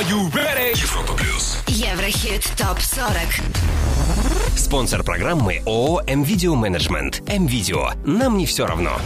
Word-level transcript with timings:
Are 0.00 0.08
you 0.08 0.32
ready? 0.32 0.72
Европа 0.80 1.12
плюс. 1.12 1.58
Еврохит 1.66 2.50
ТОП-40 2.56 4.56
Спонсор 4.56 5.02
программы 5.02 5.60
ООО 5.66 6.02
«М-Видео 6.06 6.54
Менеджмент». 6.54 7.22
«М-Видео». 7.26 7.90
Нам 8.06 8.38
не 8.38 8.46
все 8.46 8.64
равно. 8.64 8.98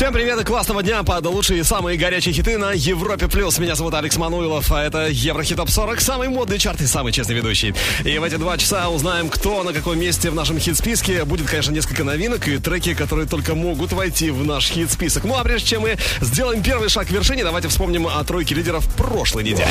Всем 0.00 0.14
привет 0.14 0.40
и 0.40 0.44
классного 0.44 0.82
дня 0.82 1.02
под 1.02 1.26
лучшие 1.26 1.60
и 1.60 1.62
самые 1.62 1.98
горячие 1.98 2.32
хиты 2.32 2.56
на 2.56 2.72
Европе+. 2.72 3.28
плюс. 3.28 3.58
Меня 3.58 3.74
зовут 3.74 3.92
Алекс 3.92 4.16
Мануилов, 4.16 4.72
а 4.72 4.82
это 4.82 5.08
Еврохит 5.10 5.58
Топ 5.58 5.68
40, 5.68 6.00
самый 6.00 6.30
модный 6.30 6.58
чарт 6.58 6.80
и 6.80 6.86
самый 6.86 7.12
честный 7.12 7.34
ведущий. 7.34 7.74
И 8.06 8.16
в 8.16 8.24
эти 8.24 8.36
два 8.36 8.56
часа 8.56 8.88
узнаем, 8.88 9.28
кто 9.28 9.62
на 9.62 9.74
каком 9.74 10.00
месте 10.00 10.30
в 10.30 10.34
нашем 10.34 10.58
хит-списке. 10.58 11.26
Будет, 11.26 11.50
конечно, 11.50 11.72
несколько 11.72 12.02
новинок 12.02 12.48
и 12.48 12.56
треки, 12.56 12.94
которые 12.94 13.28
только 13.28 13.54
могут 13.54 13.92
войти 13.92 14.30
в 14.30 14.42
наш 14.42 14.70
хит-список. 14.70 15.24
Ну 15.24 15.36
а 15.36 15.44
прежде 15.44 15.68
чем 15.68 15.82
мы 15.82 15.98
сделаем 16.22 16.62
первый 16.62 16.88
шаг 16.88 17.08
к 17.08 17.10
вершине, 17.10 17.44
давайте 17.44 17.68
вспомним 17.68 18.06
о 18.06 18.24
тройке 18.24 18.54
лидеров 18.54 18.86
прошлой 18.96 19.44
недели. 19.44 19.68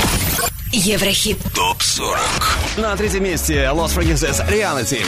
Еврохит 0.71 1.39
Топ 1.55 1.82
40. 1.82 2.19
На 2.77 2.96
третьем 2.96 3.24
месте 3.24 3.68
Lost 3.74 3.97
Frequencies 3.97 4.47
Reality. 4.47 5.04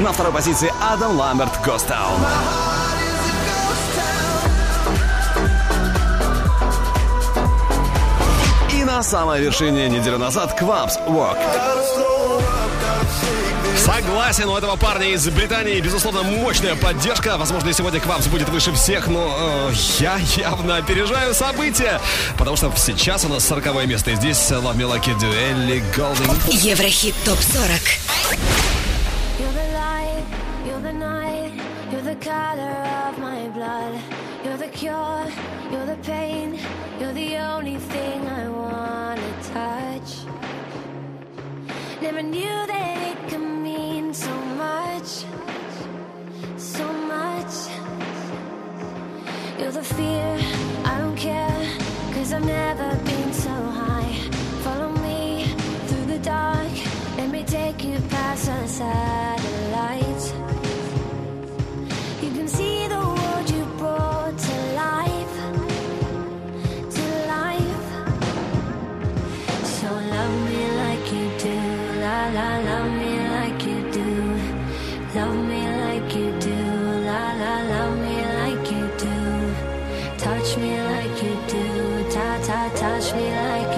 На 0.00 0.12
второй 0.12 0.32
позиции 0.32 0.72
Адам 0.80 1.18
Ламберт 1.18 1.52
Ghost 1.62 1.86
Town. 1.86 2.18
И 8.72 8.82
на 8.82 9.02
самой 9.02 9.42
вершине 9.42 9.90
неделю 9.90 10.16
назад 10.16 10.58
Квамс 10.58 10.96
Walk. 11.06 11.36
Согласен, 13.76 14.48
у 14.48 14.56
этого 14.56 14.76
парня 14.76 15.08
из 15.08 15.28
Британии, 15.28 15.78
безусловно, 15.80 16.22
мощная 16.22 16.76
поддержка. 16.76 17.36
Возможно, 17.36 17.70
сегодня 17.74 18.00
Квамс 18.00 18.26
будет 18.28 18.48
выше 18.48 18.72
всех, 18.72 19.06
но 19.06 19.68
э, 19.68 19.72
я 19.98 20.16
явно 20.16 20.78
опережаю 20.78 21.34
события. 21.34 22.00
Потому 22.38 22.56
что 22.56 22.72
сейчас 22.74 23.26
у 23.26 23.28
нас 23.28 23.46
40 23.46 23.86
место. 23.86 24.12
И 24.12 24.14
здесь 24.14 24.38
Love 24.50 24.76
Me 24.76 24.90
Like 24.90 25.04
You 25.04 25.94
Голдинг. 25.94 26.38
Еврохит 26.48 27.14
ТОП-40 27.26 28.79
knew 42.30 42.66
that 42.72 42.96
it 43.10 43.18
could 43.28 43.40
mean 43.40 44.14
so 44.14 44.34
much, 44.64 45.24
so 46.56 46.86
much. 47.14 47.54
You're 49.58 49.72
the 49.72 49.82
fear, 49.82 50.38
I 50.84 50.98
don't 50.98 51.16
care, 51.16 51.60
cause 52.14 52.32
I've 52.32 52.44
never 52.44 52.88
been 53.04 53.32
so 53.32 53.56
high. 53.80 54.12
Follow 54.64 54.92
me 55.06 55.54
through 55.88 56.06
the 56.14 56.20
dark, 56.20 56.72
let 57.16 57.30
me 57.30 57.42
take 57.42 57.82
you 57.84 57.98
past 58.14 58.46
the 58.46 58.66
satellites. 58.78 60.19
Me 80.60 80.82
like 80.82 81.22
you 81.22 81.34
do, 81.48 82.10
ta 82.10 82.38
ta, 82.46 82.60
touch 82.76 83.14
me 83.14 83.26
like 83.30 83.69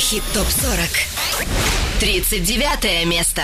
Еврохит 0.00 0.22
ТОП-40 0.32 2.00
39 2.00 3.04
место 3.04 3.42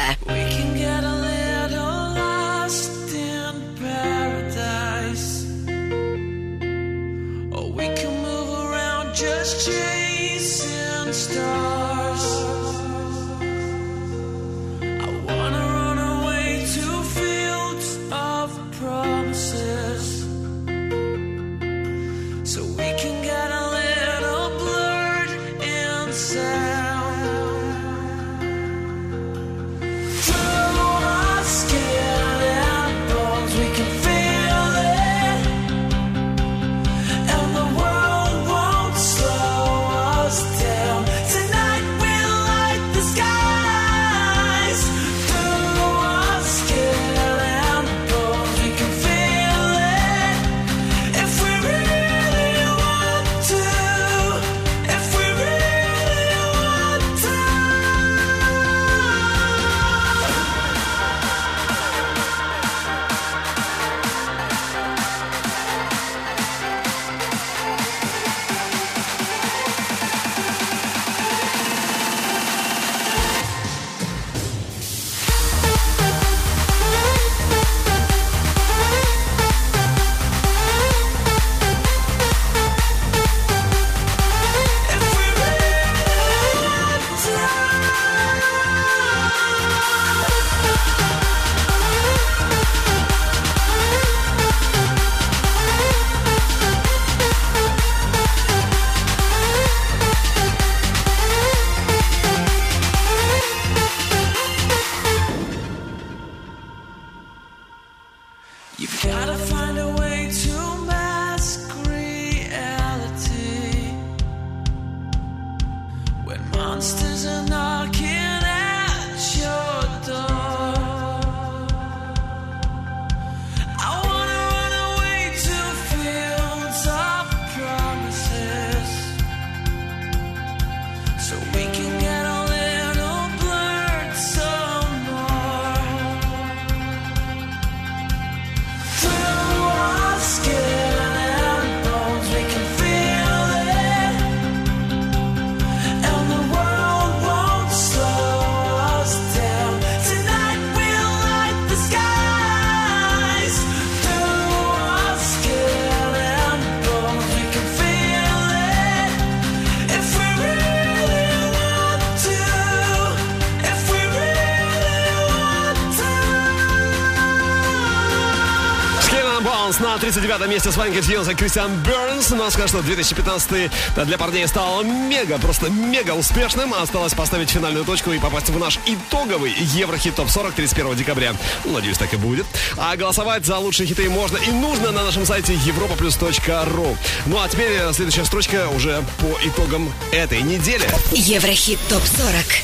39 170.17 170.49
месте 170.49 170.73
с 170.73 170.79
вами 170.79 170.95
Гетьюнс 170.95 171.29
и 171.29 171.35
Кристиан 171.35 171.71
Бернс. 171.83 172.31
Ну, 172.31 172.51
скажу, 172.51 172.69
что 172.69 172.83
2015 172.83 173.71
для 174.07 174.17
парней 174.17 174.49
стал 174.49 174.83
мега, 174.83 175.37
просто 175.37 175.69
мега 175.69 176.13
успешным. 176.13 176.73
Осталось 176.73 177.13
поставить 177.13 177.51
финальную 177.51 177.85
точку 177.85 178.13
и 178.13 178.19
попасть 178.19 178.49
в 178.49 178.59
наш 178.59 178.79
итоговый 178.87 179.53
Еврохит 179.53 180.15
ТОП 180.15 180.31
40 180.31 180.55
31 180.55 180.95
декабря. 180.95 181.35
Ну, 181.67 181.75
надеюсь, 181.75 181.99
так 181.99 182.15
и 182.15 182.17
будет. 182.17 182.47
А 182.79 182.97
голосовать 182.97 183.45
за 183.45 183.59
лучшие 183.59 183.87
хиты 183.87 184.09
можно 184.09 184.39
и 184.39 184.51
нужно 184.53 184.91
на 184.91 185.05
нашем 185.05 185.27
сайте 185.27 185.53
europaplus.ru. 185.53 186.97
Ну, 187.27 187.39
а 187.39 187.47
теперь 187.51 187.79
следующая 187.93 188.25
строчка 188.25 188.71
уже 188.75 189.05
по 189.19 189.39
итогам 189.47 189.93
этой 190.13 190.41
недели. 190.41 190.89
Еврохит 191.13 191.79
ТОП-40. 191.91 192.63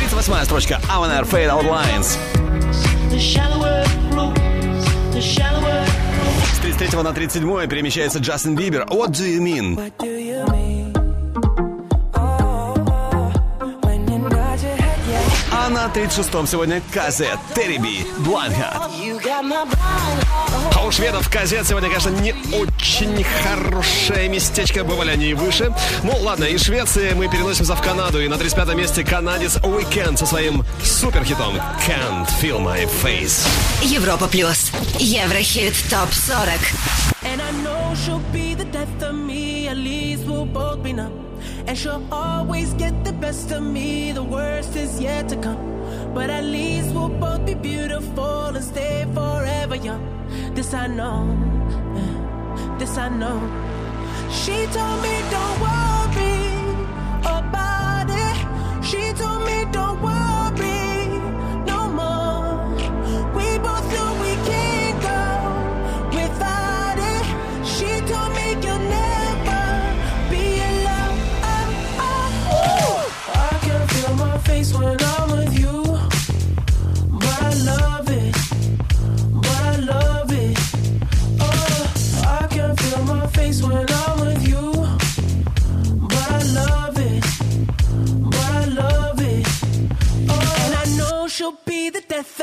38 0.00 0.44
строчка. 0.44 0.82
Avanar 0.90 1.26
Fade 1.26 1.48
Out 1.48 1.64
Lines. 1.64 2.18
The 3.10 3.18
shallower 3.18 3.84
it 3.86 4.12
flows, 4.12 5.14
the 5.14 5.22
shallower 5.22 5.87
33 6.68 7.02
на 7.02 7.12
37 7.14 7.66
перемещается 7.66 8.18
Джастин 8.18 8.54
Бибер. 8.54 8.82
What 8.90 9.12
do 9.12 9.24
you 9.24 9.40
mean? 9.40 9.74
What 9.74 9.92
do 9.98 10.18
you 10.18 10.44
mean? 10.48 10.92
Oh, 12.12 12.74
yeah. 15.08 15.48
А 15.50 15.70
на 15.70 15.86
36-м 15.86 16.46
сегодня 16.46 16.82
Казет, 16.92 17.38
Терриби, 17.54 18.06
Бланкат. 18.18 18.90
А 19.30 20.84
у 20.86 20.90
шведов 20.90 21.28
Казет 21.28 21.66
сегодня, 21.66 21.90
конечно, 21.90 22.08
не 22.08 22.34
очень 22.54 23.22
хорошее 23.24 24.28
местечко. 24.28 24.84
Бывали 24.84 25.10
они 25.10 25.26
и 25.26 25.34
выше. 25.34 25.74
Ну, 26.02 26.16
ладно, 26.20 26.44
из 26.44 26.62
Швеции 26.62 27.12
мы 27.12 27.28
переносимся 27.28 27.74
в 27.74 27.82
Канаду. 27.82 28.22
И 28.22 28.28
на 28.28 28.34
35-м 28.34 28.78
месте 28.78 29.04
канадец 29.04 29.56
Weekend 29.58 30.16
со 30.16 30.24
своим 30.24 30.64
суперхитом 30.82 31.56
Can't 31.86 32.26
Feel 32.40 32.58
My 32.58 32.88
Face. 33.02 33.46
Европа 33.82 34.28
Плюс. 34.28 34.70
Еврохит 34.98 35.74
ТОП-40. 35.90 36.98
And 37.24 37.42
I 37.42 37.50
know 37.62 37.94
she'll 37.94 38.22
be 38.32 38.54
the 38.54 38.64
death 38.72 39.02
of 39.02 39.14
me, 39.14 39.68
at 39.68 39.76
least 39.76 40.24
we'll 40.24 40.46
both 40.46 40.82
be 40.82 40.94
numb. 40.94 41.12
And 41.66 41.76
she'll 41.76 42.02
always 42.10 42.72
get 42.74 43.04
the 43.04 43.12
best 43.12 43.50
of 43.52 43.62
me, 43.62 44.12
the 44.12 44.22
worst 44.22 44.74
is 44.74 44.98
yet 44.98 45.28
to 45.28 45.36
come. 45.36 45.77
But 46.14 46.30
at 46.30 46.44
least 46.44 46.94
we'll 46.94 47.08
both 47.08 47.44
be 47.46 47.54
beautiful 47.54 48.46
and 48.56 48.64
stay 48.64 49.06
forever 49.14 49.76
young. 49.76 50.02
This 50.54 50.74
I 50.74 50.86
know, 50.86 51.26
this 52.78 52.96
I 52.98 53.08
know. 53.08 53.38
She 54.30 54.66
told 54.76 55.02
me 55.02 55.14
don't 55.34 55.56
worry 55.66 56.38
about 57.38 58.08
it. 58.10 58.84
She 58.84 59.12
told 59.12 59.44
me 59.46 59.64
don't 59.72 60.00
worry 60.02 60.27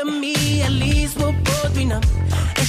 me. 0.06 0.62
At 0.62 0.72
least 0.72 1.18
we'll 1.18 1.34
both 1.34 1.76
be 1.76 1.86
numb. 1.86 2.04
And 2.58 2.68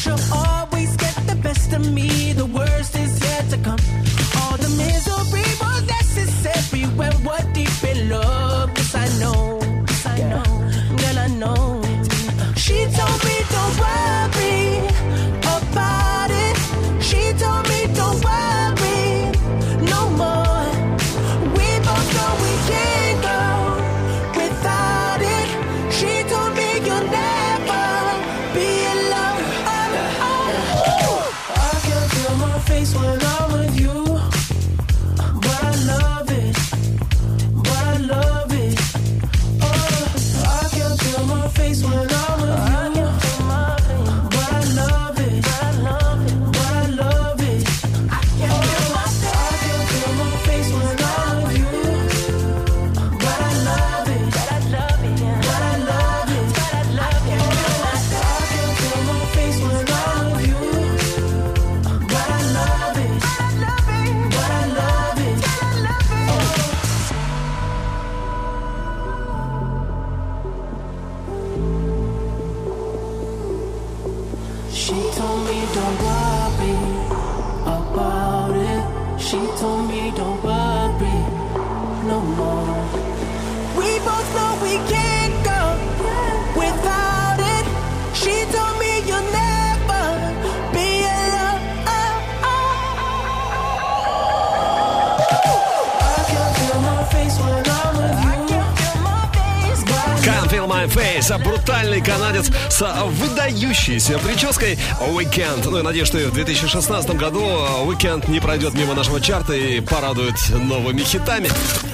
обзавелись 103.96 104.22
прической 104.22 104.78
Weekend. 105.00 105.68
Ну, 105.70 105.76
я 105.78 105.82
надеюсь, 105.82 106.08
что 106.08 106.18
и 106.18 106.26
в 106.26 106.32
2016 106.32 107.10
году 107.16 107.42
а, 107.44 107.84
Weekend 107.84 108.30
не 108.30 108.40
пройдет 108.40 108.74
мимо 108.74 108.94
нашего 108.94 109.20
чарта 109.20 109.54
и 109.54 109.80
порадует 109.80 110.36
новыми 110.50 111.02
хитами. 111.02 111.48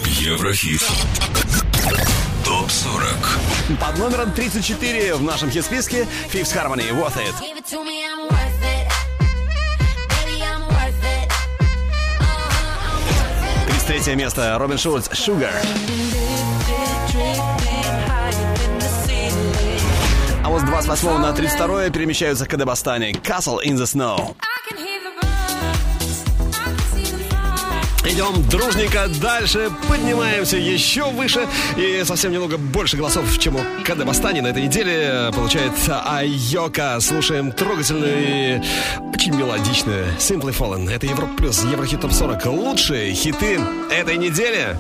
Еврохит. 0.07 0.83
Топ 2.45 2.71
40. 2.71 3.79
Под 3.81 3.99
номером 3.99 4.33
34 4.33 5.15
в 5.15 5.23
нашем 5.23 5.51
хит-списке 5.51 6.07
Fifth 6.33 6.55
Harmony 6.55 6.91
Worth 6.91 7.17
It. 7.17 7.35
Третье 13.87 14.15
место 14.15 14.57
Робин 14.59 14.79
Шульц 14.79 15.09
«Sugar». 15.09 15.53
28 20.93 21.23
на 21.23 21.33
32 21.33 21.89
перемещаются 21.89 22.45
к 22.45 22.55
Дебастане. 22.55 23.13
Castle 23.13 23.61
in 23.65 23.77
the 23.77 23.85
Snow. 23.85 24.37
Идем 28.05 28.47
дружненько 28.51 29.09
дальше, 29.23 29.71
поднимаемся 29.89 30.59
еще 30.59 31.05
выше 31.05 31.49
и 31.79 32.03
совсем 32.05 32.31
немного 32.31 32.59
больше 32.59 32.99
голосов, 32.99 33.39
чем 33.39 33.57
у 33.57 33.61
КД 33.85 34.05
на 34.05 34.49
этой 34.49 34.65
неделе 34.65 34.93
э, 35.03 35.33
получает 35.33 35.73
Айока. 35.89 37.01
Слушаем 37.01 37.53
трогательную 37.53 38.63
очень 39.15 39.35
мелодичную 39.35 40.09
Simply 40.19 40.55
Fallen. 40.55 40.91
Это 40.91 41.07
Европа 41.07 41.33
Плюс, 41.39 41.65
Еврохит 41.65 42.03
Топ 42.03 42.13
40. 42.13 42.45
Лучшие 42.47 43.15
хиты 43.15 43.59
этой 43.91 44.19
недели. 44.19 44.77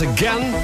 Counts 0.00 0.16
Again. 0.16 0.54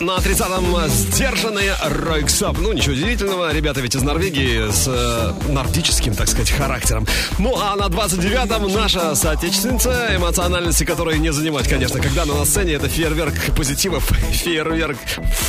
На 0.00 0.16
30-м 0.18 0.88
сдержанный 0.88 1.70
Ройксоп. 1.82 2.58
Ну, 2.58 2.72
ничего 2.72 2.94
удивительного, 2.94 3.52
ребята 3.52 3.80
ведь 3.80 3.94
из 3.94 4.02
Норвегии 4.02 4.70
с 4.70 4.86
э, 4.88 5.32
нордическим, 5.52 6.14
так 6.14 6.28
сказать, 6.28 6.50
характером. 6.50 7.06
Ну, 7.38 7.56
а 7.56 7.76
на 7.76 7.84
29-м 7.84 8.72
наша 8.72 9.14
соотечественница, 9.14 10.10
эмоциональности 10.16 10.84
которой 10.84 11.18
не 11.18 11.32
занимать, 11.32 11.68
конечно, 11.68 12.00
когда 12.00 12.22
она 12.22 12.34
на 12.34 12.44
сцене, 12.44 12.72
это 12.74 12.88
фейерверк 12.88 13.34
позитивов, 13.56 14.04
фейерверк, 14.32 14.98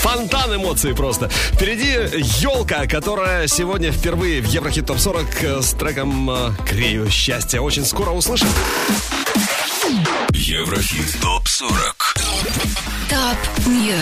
фонтан 0.02 0.56
эмоций 0.56 0.96
просто. 0.96 1.30
Впереди 1.30 1.92
елка, 2.42 2.86
которая 2.86 3.48
сегодня 3.48 3.92
впервые 3.92 4.42
в 4.42 4.46
Еврохит 4.46 4.86
Топ 4.86 5.00
40 5.00 5.28
с 5.64 5.72
треком 5.74 6.30
э, 6.30 6.52
«Крею 6.70 7.10
счастья». 7.10 7.62
Очень 7.62 7.86
скоро 7.86 8.12
услышим. 8.12 8.48
Еврохит 10.32 11.20
ТОП-40. 11.22 11.95
Top 13.16 13.68
News. 13.68 13.96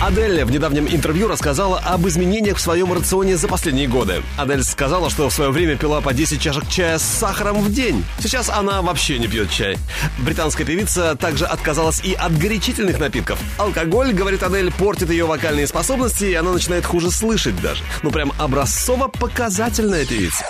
Адель 0.00 0.44
в 0.44 0.50
недавнем 0.52 0.86
интервью 0.86 1.26
рассказала 1.26 1.80
об 1.80 2.06
изменениях 2.06 2.58
в 2.58 2.60
своем 2.60 2.92
рационе 2.92 3.36
за 3.36 3.48
последние 3.48 3.88
годы. 3.88 4.22
Адель 4.38 4.62
сказала, 4.62 5.10
что 5.10 5.28
в 5.28 5.32
свое 5.32 5.50
время 5.50 5.76
пила 5.76 6.00
по 6.00 6.12
10 6.12 6.40
чашек 6.40 6.68
чая 6.68 6.98
с 6.98 7.02
сахаром 7.02 7.60
в 7.60 7.72
день. 7.72 8.04
Сейчас 8.20 8.48
она 8.48 8.80
вообще 8.80 9.18
не 9.18 9.26
пьет 9.26 9.50
чай. 9.50 9.76
Британская 10.18 10.64
певица 10.64 11.16
также 11.16 11.46
отказалась 11.46 12.00
и 12.04 12.12
от 12.12 12.38
горячительных 12.38 13.00
напитков. 13.00 13.40
Алкоголь, 13.58 14.12
говорит 14.12 14.44
Адель, 14.44 14.72
портит 14.72 15.10
ее 15.10 15.26
вокальные 15.26 15.66
способности, 15.66 16.26
и 16.26 16.34
она 16.34 16.52
начинает 16.52 16.86
хуже 16.86 17.10
слышать 17.10 17.60
даже. 17.60 17.82
Ну 18.04 18.12
прям 18.12 18.32
образцово-показательная 18.38 20.06
певица. 20.06 20.44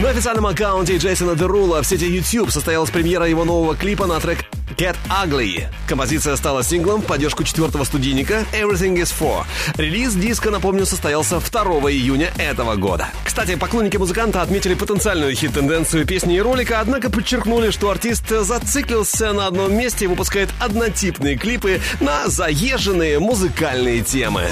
На 0.00 0.10
официальном 0.10 0.46
аккаунте 0.46 0.98
Джейсона 0.98 1.34
Дерула 1.34 1.82
в 1.82 1.86
сети 1.86 2.06
YouTube 2.06 2.52
состоялась 2.52 2.90
премьера 2.90 3.26
его 3.26 3.44
нового 3.44 3.74
клипа 3.74 4.06
на 4.06 4.20
трек 4.20 4.44
Get 4.76 4.94
Ugly. 5.08 5.67
Композиция 5.88 6.36
стала 6.36 6.62
синглом 6.62 7.00
в 7.00 7.06
поддержку 7.06 7.44
четвертого 7.44 7.84
студийника 7.84 8.44
Everything 8.52 8.94
is 8.96 9.10
For. 9.18 9.44
Релиз 9.78 10.14
диска, 10.14 10.50
напомню, 10.50 10.84
состоялся 10.84 11.40
2 11.40 11.62
июня 11.90 12.30
этого 12.36 12.76
года. 12.76 13.08
Кстати, 13.24 13.54
поклонники 13.54 13.96
музыканта 13.96 14.42
отметили 14.42 14.74
потенциальную 14.74 15.34
хит-тенденцию 15.34 16.04
песни 16.04 16.36
и 16.36 16.40
ролика, 16.40 16.80
однако 16.80 17.08
подчеркнули, 17.08 17.70
что 17.70 17.88
артист 17.88 18.28
зациклился 18.28 19.32
на 19.32 19.46
одном 19.46 19.74
месте 19.74 20.04
и 20.04 20.08
выпускает 20.08 20.50
однотипные 20.60 21.38
клипы 21.38 21.80
на 22.00 22.28
заезженные 22.28 23.18
музыкальные 23.18 24.02
темы. 24.02 24.48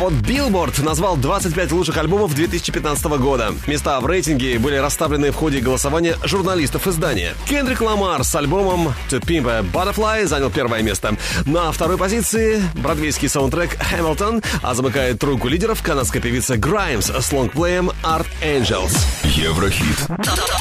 А 0.00 0.04
вот 0.04 0.14
Billboard 0.14 0.82
назвал 0.82 1.18
25 1.18 1.72
лучших 1.72 1.98
альбомов 1.98 2.34
2015 2.34 3.04
года. 3.18 3.54
Места 3.66 4.00
в 4.00 4.06
рейтинге 4.06 4.58
были 4.58 4.76
расставлены 4.76 5.30
в 5.30 5.34
ходе 5.34 5.60
голосования 5.60 6.16
журналистов 6.24 6.86
издания. 6.86 7.34
Кендрик 7.46 7.82
Ламар 7.82 8.24
с 8.24 8.34
альбомом 8.34 8.94
To 9.10 9.20
Pimp 9.20 9.46
a 9.50 9.60
Butterfly 9.60 10.26
занял 10.26 10.48
первое 10.48 10.80
место. 10.80 11.18
На 11.44 11.70
второй 11.70 11.98
позиции 11.98 12.62
бродвейский 12.76 13.28
саундтрек 13.28 13.76
Hamilton, 13.92 14.42
а 14.62 14.72
замыкает 14.72 15.18
тройку 15.18 15.48
лидеров 15.48 15.82
канадская 15.82 16.22
певица 16.22 16.54
Grimes 16.54 17.20
с 17.20 17.30
лонгплеем 17.30 17.90
Art 18.02 18.26
Angels. 18.42 18.96
Еврохит 19.24 19.98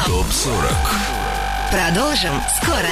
ТОП-40. 0.06 0.73
Продолжим 1.71 2.34
скоро. 2.62 2.89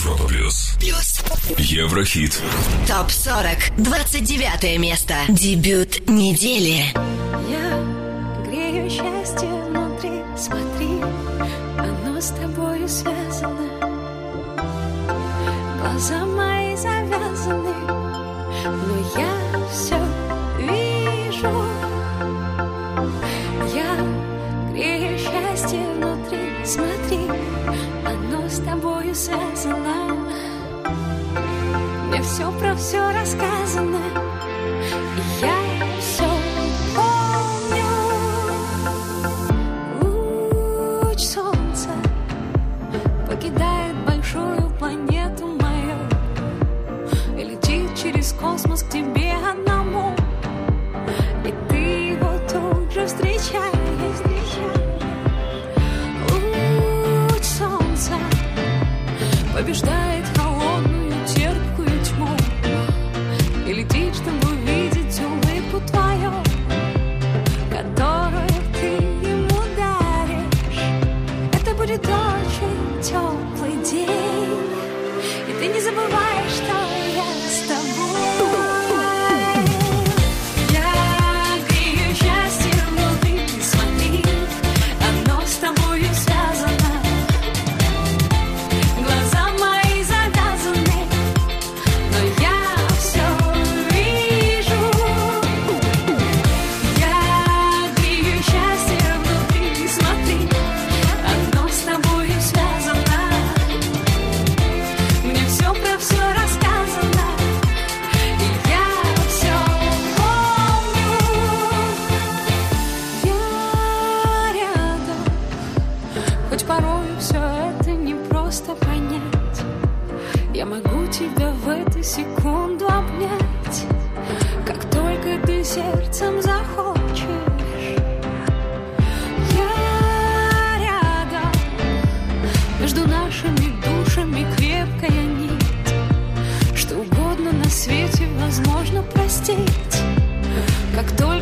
Европа 0.00 0.24
Плюс. 0.24 0.70
Плюс. 0.80 1.20
Еврохит. 1.58 2.40
Топ 2.88 3.10
40. 3.10 3.76
29 3.76 4.78
место. 4.78 5.14
Дебют 5.28 6.08
недели. 6.08 6.86
Я 7.50 8.46
грею 8.46 8.88
счастье 8.88 9.46
внутри, 9.46 10.22
смотри, 10.38 11.02
оно 11.76 12.18
с 12.18 12.28
тобою 12.28 12.88
связано. 12.88 13.68
Глаза 15.82 16.24
мои 16.24 16.74
завязаны, 16.76 17.74
но 18.64 19.20
я 19.20 19.59
связано. 29.20 30.16
Мне 32.08 32.22
все 32.22 32.50
про 32.58 32.74
все 32.74 33.12
рассказано. 33.12 34.29
Побеждает 59.70 60.09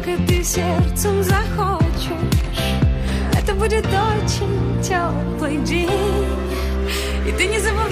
Только 0.09 0.23
ты 0.27 0.43
сердцем 0.43 1.23
захочешь. 1.23 2.13
Это 3.37 3.53
будет 3.55 3.85
очень 3.87 4.83
теплый 4.83 5.59
день. 5.59 5.91
И 7.27 7.33
ты 7.33 7.47
не 7.47 7.59
забывай, 7.59 7.88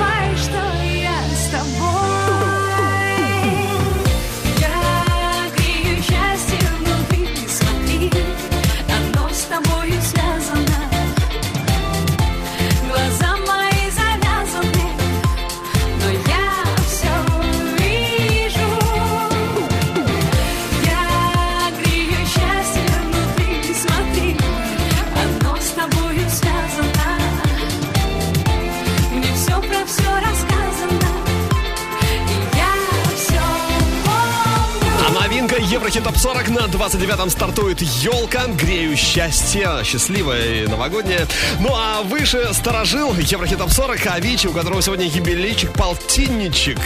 Еврохит 35.96 36.12
Топ 36.12 36.18
40 36.18 36.48
на 36.50 36.58
29-м 36.66 37.30
стартует 37.30 37.80
елка. 37.80 38.48
Грею 38.48 38.94
счастье, 38.96 39.66
счастливое 39.82 40.64
и 40.64 40.66
новогоднее. 40.66 41.26
Ну 41.58 41.70
а 41.72 42.02
выше 42.02 42.52
сторожил 42.52 43.14
Еврохит 43.14 43.56
Топ 43.56 43.70
40 43.70 44.06
Авичи, 44.08 44.46
у 44.46 44.52
которого 44.52 44.82
сегодня 44.82 45.06
юбилейчик, 45.06 45.72
полтинничек. 45.72 46.78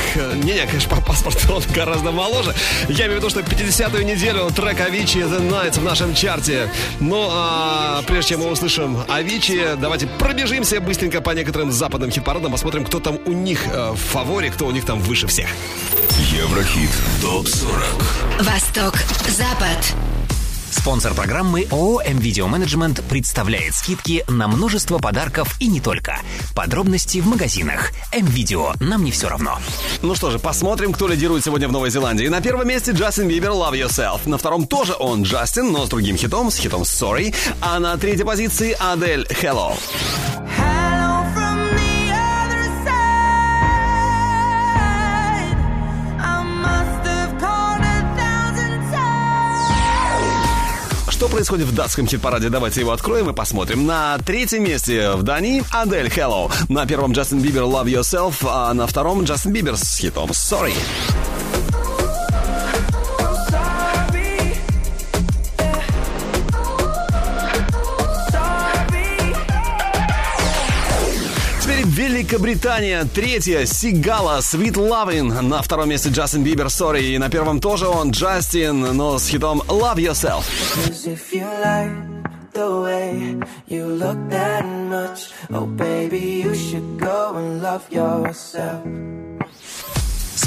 Не-не, 0.44 0.64
конечно, 0.64 0.94
по 0.94 1.02
паспорту 1.02 1.54
он 1.54 1.62
гораздо 1.74 2.12
моложе. 2.12 2.54
Я 2.88 3.06
имею 3.06 3.14
в 3.14 3.16
виду, 3.16 3.30
что 3.30 3.40
50-ю 3.40 4.04
неделю 4.04 4.48
трек 4.54 4.80
Авичи 4.80 5.18
The 5.18 5.40
Nights 5.50 5.80
в 5.80 5.82
нашем 5.82 6.14
чарте. 6.14 6.70
Ну 7.00 7.26
а 7.32 8.02
прежде 8.06 8.34
чем 8.34 8.40
мы 8.40 8.50
услышим 8.52 8.96
Авичи, 9.08 9.60
давайте 9.76 10.06
пробежимся 10.06 10.80
быстренько 10.80 11.20
по 11.20 11.30
некоторым 11.30 11.72
западным 11.72 12.12
хит-парадам, 12.12 12.52
посмотрим, 12.52 12.84
кто 12.84 13.00
там 13.00 13.18
у 13.26 13.32
них 13.32 13.66
э, 13.72 13.90
в 13.90 13.96
фаворе, 13.96 14.50
кто 14.50 14.66
у 14.66 14.70
них 14.70 14.84
там 14.84 15.00
выше 15.00 15.26
всех. 15.26 15.48
Еврохит 16.40 16.88
ТОП-40 17.20 18.42
Восток, 18.44 18.94
Запад. 19.28 19.94
Спонсор 20.70 21.12
программы 21.12 21.66
ООО 21.70 22.00
«М-Видео 22.00 22.48
Менеджмент» 22.48 23.02
представляет 23.10 23.74
скидки 23.74 24.24
на 24.26 24.48
множество 24.48 24.96
подарков 24.96 25.54
и 25.60 25.66
не 25.66 25.82
только. 25.82 26.16
Подробности 26.54 27.18
в 27.18 27.26
магазинах. 27.26 27.90
М-Видео. 28.12 28.72
Нам 28.80 29.04
не 29.04 29.10
все 29.10 29.28
равно. 29.28 29.58
Ну 30.00 30.14
что 30.14 30.30
же, 30.30 30.38
посмотрим, 30.38 30.94
кто 30.94 31.08
лидирует 31.08 31.44
сегодня 31.44 31.68
в 31.68 31.72
Новой 31.72 31.90
Зеландии. 31.90 32.28
На 32.28 32.40
первом 32.40 32.66
месте 32.66 32.92
Джастин 32.92 33.28
Бибер 33.28 33.50
«Love 33.50 33.74
Yourself». 33.74 34.20
На 34.24 34.38
втором 34.38 34.66
тоже 34.66 34.94
он 34.98 35.24
Джастин, 35.24 35.70
но 35.70 35.84
с 35.84 35.90
другим 35.90 36.16
хитом, 36.16 36.50
с 36.50 36.56
хитом 36.56 36.82
«Sorry». 36.82 37.34
А 37.60 37.78
на 37.80 37.98
третьей 37.98 38.24
позиции 38.24 38.74
Адель 38.80 39.26
«Hello». 39.28 39.76
Hello 40.56 40.69
Что 51.20 51.28
происходит 51.28 51.66
в 51.66 51.74
датском 51.74 52.06
хит-параде? 52.06 52.48
Давайте 52.48 52.80
его 52.80 52.92
откроем 52.92 53.28
и 53.28 53.34
посмотрим. 53.34 53.84
На 53.84 54.16
третьем 54.24 54.64
месте 54.64 55.10
в 55.16 55.22
Дании 55.22 55.62
Адель 55.70 56.06
«Hello». 56.06 56.50
На 56.70 56.86
первом 56.86 57.12
Джастин 57.12 57.40
Бибер 57.40 57.64
«Love 57.64 57.88
Yourself», 57.88 58.36
а 58.48 58.72
на 58.72 58.86
втором 58.86 59.24
Джастин 59.24 59.52
Бибер 59.52 59.76
с 59.76 59.98
хитом 59.98 60.30
«Sorry». 60.30 60.72
Великобритания. 72.00 73.04
Третья 73.04 73.66
Сигала 73.66 74.38
Sweet 74.38 74.72
Lovin'. 74.72 75.42
На 75.42 75.60
втором 75.60 75.90
месте 75.90 76.08
Джастин 76.08 76.42
Бибер 76.42 76.68
«Sorry». 76.68 77.02
И 77.02 77.18
на 77.18 77.28
первом 77.28 77.60
тоже 77.60 77.88
он 77.88 78.10
Джастин, 78.10 78.96
но 78.96 79.18
с 79.18 79.28
хитом 79.28 79.60
«Love 79.68 79.96
Yourself». 79.96 80.44
Oh 85.50 85.66
baby, 85.66 86.42
you 86.42 86.54
should 86.54 86.98
go 86.98 87.34
and 87.36 87.60
love 87.60 87.82
yourself. 87.90 88.80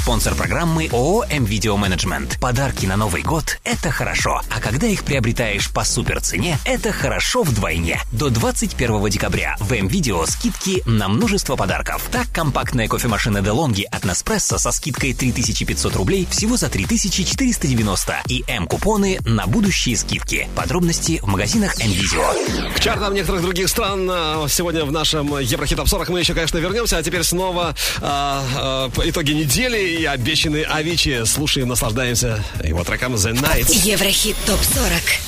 Спонсор 0.04 0.34
программы 0.34 0.90
ООО 0.92 1.24
«М-Видео 1.30 1.78
Менеджмент». 1.78 2.38
Подарки 2.38 2.84
на 2.84 2.94
Новый 2.94 3.22
год– 3.22 3.58
это 3.64 3.90
хорошо. 3.90 4.42
А 4.54 4.60
когда 4.60 4.86
их 4.86 5.02
приобретаешь 5.02 5.72
по 5.72 5.82
супер 5.82 6.20
цене, 6.20 6.58
это 6.66 6.92
хорошо 6.92 7.42
вдвойне. 7.42 7.98
До 8.12 8.28
21 8.28 9.08
декабря 9.08 9.56
в 9.60 9.72
М-Видео 9.72 10.26
скидки 10.26 10.82
на 10.84 11.08
множество 11.08 11.56
подарков. 11.56 12.06
Так, 12.12 12.26
компактная 12.34 12.86
кофемашина 12.86 13.38
DeLonghi 13.38 13.84
от 13.84 14.04
Nespresso 14.04 14.58
со 14.58 14.72
скидкой 14.72 15.14
3500 15.14 15.96
рублей 15.96 16.28
всего 16.30 16.58
за 16.58 16.68
3490 16.68 18.24
и 18.28 18.44
М-купоны 18.46 19.20
на 19.24 19.46
будущие 19.46 19.96
скидки. 19.96 20.50
Подробности 20.54 21.20
в 21.22 21.28
магазинах 21.28 21.80
М-Видео. 21.80 22.30
К 22.76 22.80
чартам 22.80 23.14
некоторых 23.14 23.40
других 23.40 23.70
стран 23.70 24.06
а, 24.10 24.46
сегодня 24.50 24.84
в 24.84 24.92
нашем 24.92 25.38
Еврохит 25.38 25.78
Топ 25.78 25.88
40 25.88 26.10
мы 26.10 26.20
еще, 26.20 26.34
конечно, 26.34 26.58
вернемся, 26.58 26.98
а 26.98 27.02
теперь 27.02 27.22
снова 27.22 27.74
а, 28.02 28.44
а, 28.54 28.90
итоги 29.02 29.32
недели 29.32 29.93
и 29.94 30.04
обещанный 30.04 30.62
Авичи. 30.62 31.24
Слушаем, 31.24 31.68
наслаждаемся 31.68 32.44
его 32.62 32.82
треком 32.84 33.14
The 33.14 33.32
Nights. 33.32 33.72
Еврохит 33.84 34.36
ТОП-40. 34.46 35.20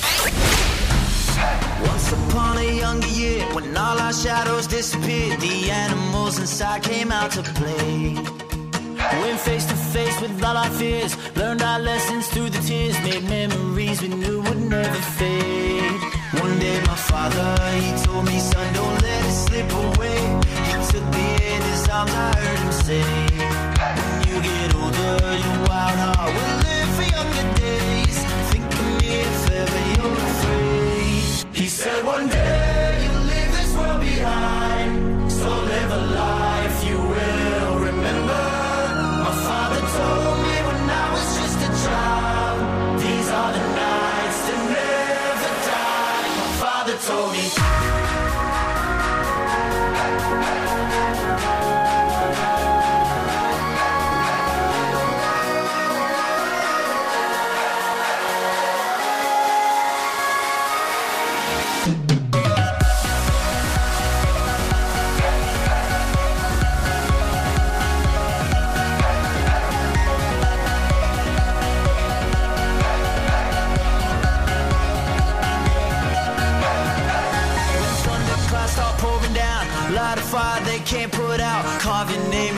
Once 1.85 2.11
upon 2.11 2.57
a 2.57 2.63
younger 2.63 3.07
year, 3.07 3.43
when 3.53 3.75
all 3.77 3.99
our 3.99 4.11
shadows 4.11 4.67
disappeared, 4.67 5.39
the 5.39 5.69
animals 5.71 6.39
inside 6.39 6.81
came 6.83 7.11
out 7.11 7.31
to 7.31 7.43
play. 7.53 8.15
Went 9.21 9.39
face 9.39 9.65
to 9.65 9.75
face 9.75 10.19
with 10.19 10.43
all 10.43 10.57
our 10.57 10.69
fears, 10.71 11.15
learned 11.35 11.61
our 11.61 11.79
lessons 11.79 12.27
through 12.29 12.49
the 12.49 12.59
tears, 12.59 12.97
made 13.03 13.23
memories 13.29 14.01
we 14.01 14.09
knew 14.09 14.41
would 14.41 14.61
never 14.69 15.01
fade. 15.17 16.01
One 16.41 16.59
day 16.59 16.79
my 16.81 16.95
father, 16.95 17.55
he 17.79 17.91
told 18.03 18.25
me, 18.25 18.39
son, 18.39 18.73
don't 18.73 19.01
let 19.01 19.25
it 19.25 19.33
slip 19.33 19.71
away. 19.71 20.19
He 20.67 20.73
took 20.91 21.05
me 21.15 21.27
in 21.53 21.61
his 21.61 21.87
arms, 21.89 22.11
I 22.11 22.35
heard 22.35 22.59
him 22.59 22.71
say, 22.71 23.46
said 31.87 32.03
one 32.03 32.27
day 32.27 32.56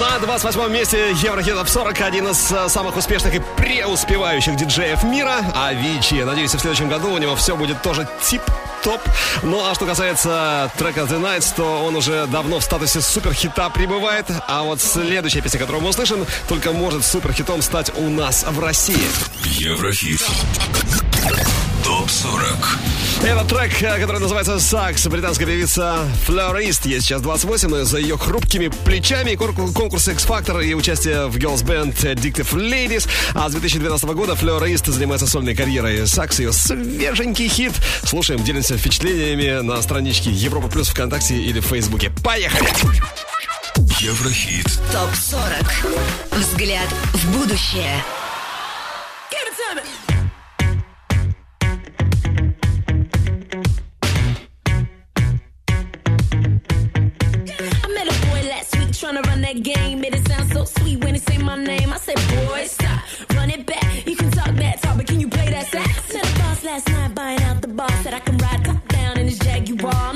На 0.00 0.18
28 0.18 0.72
месте 0.72 1.10
Еврохит 1.10 1.54
Топ 1.54 1.68
40 1.68 2.00
один 2.00 2.28
из 2.28 2.50
э, 2.50 2.68
самых 2.68 2.96
успешных 2.96 3.34
и 3.34 3.40
преуспевающих 3.58 4.56
диджеев 4.56 5.04
мира. 5.04 5.44
Авичи. 5.54 6.22
Надеюсь, 6.22 6.54
в 6.54 6.58
следующем 6.58 6.88
году 6.88 7.12
у 7.12 7.18
него 7.18 7.36
все 7.36 7.54
будет 7.54 7.82
тоже 7.82 8.08
топ. 8.82 9.00
Ну 9.42 9.64
а 9.64 9.74
что 9.74 9.86
касается 9.86 10.70
трека 10.78 11.02
The 11.02 11.20
Nights, 11.20 11.54
то 11.56 11.84
он 11.84 11.96
уже 11.96 12.26
давно 12.26 12.60
в 12.60 12.64
статусе 12.64 13.00
суперхита 13.00 13.70
пребывает. 13.70 14.26
А 14.46 14.62
вот 14.62 14.80
следующая 14.80 15.40
песня, 15.40 15.58
которую 15.60 15.82
мы 15.82 15.90
услышим, 15.90 16.26
только 16.48 16.72
может 16.72 17.04
суперхитом 17.04 17.62
стать 17.62 17.92
у 17.96 18.08
нас 18.08 18.44
в 18.48 18.58
России. 18.60 19.08
Еврохит. 19.44 20.22
Топ 21.84 22.10
40. 22.10 22.78
Это 23.22 23.44
трек, 23.44 23.82
э, 23.82 24.00
который 24.00 24.18
называется 24.18 24.58
«Сакс». 24.58 25.06
Британская 25.06 25.44
певица 25.44 25.98
Флорист. 26.24 26.86
Ей 26.86 27.00
сейчас 27.00 27.20
28, 27.20 27.68
но 27.68 27.84
за 27.84 27.98
ее 27.98 28.16
хрупкими 28.16 28.68
плечами 28.84 29.34
конкурс 29.34 30.08
X-Factor 30.08 30.64
и 30.64 30.72
участие 30.72 31.26
в 31.26 31.36
girls 31.36 31.62
band 31.62 31.94
Addictive 31.96 32.50
Ladies. 32.54 33.08
А 33.34 33.48
с 33.48 33.52
2012 33.52 34.04
года 34.10 34.34
Флорист 34.36 34.86
занимается 34.86 35.26
сольной 35.26 35.54
карьерой. 35.54 36.06
«Сакс» 36.06 36.40
ее 36.40 36.52
свеженький 36.52 37.48
хит. 37.48 37.72
Слушаем, 38.04 38.42
делимся 38.42 38.78
впечатлениями 38.78 39.60
на 39.60 39.82
страничке 39.82 40.30
Европа 40.30 40.68
Плюс 40.68 40.88
ВКонтакте 40.88 41.36
или 41.36 41.60
в 41.60 41.66
Фейсбуке. 41.66 42.10
Поехали! 42.24 42.70
Еврохит. 44.00 44.66
Топ-40. 44.92 46.38
Взгляд 46.38 46.88
в 47.12 47.38
будущее. 47.38 48.02
game. 59.62 60.00
Made 60.00 60.14
it 60.14 60.26
sound 60.26 60.52
so 60.52 60.64
sweet 60.64 61.04
when 61.04 61.14
it 61.14 61.22
say 61.22 61.38
my 61.38 61.56
name. 61.56 61.92
I 61.92 61.98
said, 61.98 62.16
boy, 62.46 62.64
stop, 62.66 63.02
run 63.34 63.50
it 63.50 63.66
back. 63.66 64.06
You 64.06 64.16
can 64.16 64.30
talk 64.30 64.54
that 64.56 64.82
talk, 64.82 64.96
but 64.96 65.06
can 65.06 65.20
you 65.20 65.28
play 65.28 65.50
that 65.50 65.66
sax? 65.66 66.08
Tell 66.08 66.24
the 66.24 66.38
boss 66.38 66.64
last 66.64 66.88
night 66.88 67.14
buying 67.14 67.42
out 67.42 67.60
the 67.62 67.68
boss 67.68 68.02
that 68.04 68.14
I 68.14 68.20
can 68.20 68.36
ride 68.38 68.64
top 68.64 68.88
down 68.88 69.18
in 69.18 69.26
his 69.26 69.38
Jaguar. 69.38 70.09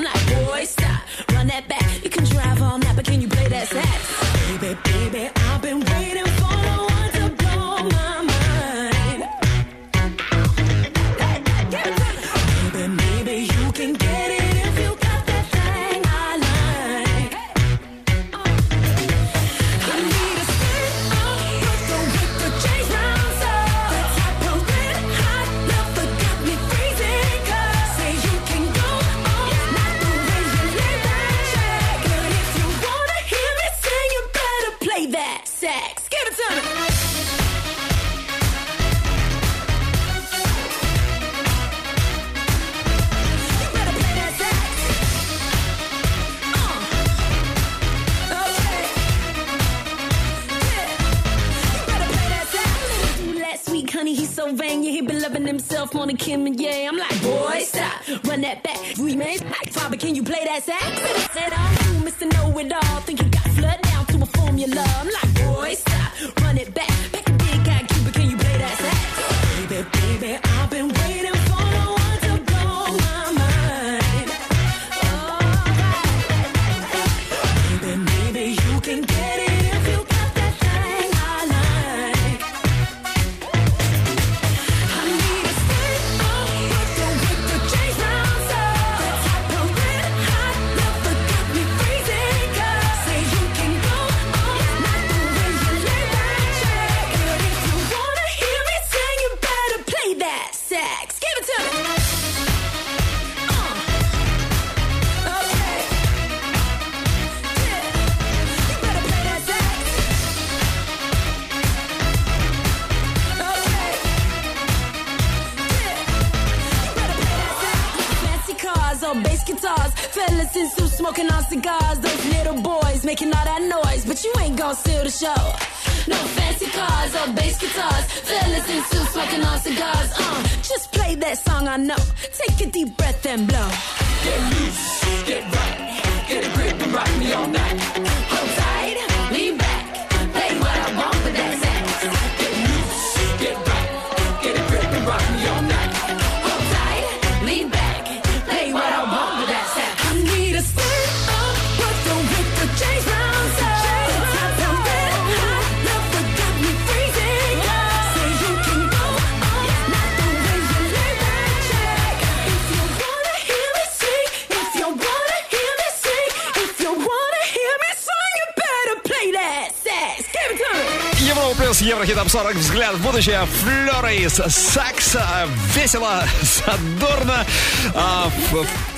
будущее 173.15 173.45
Флорис 173.45 174.41
Сакса, 174.49 175.47
Весело, 175.73 176.21
задорно, 176.41 177.45
а, 177.93 178.29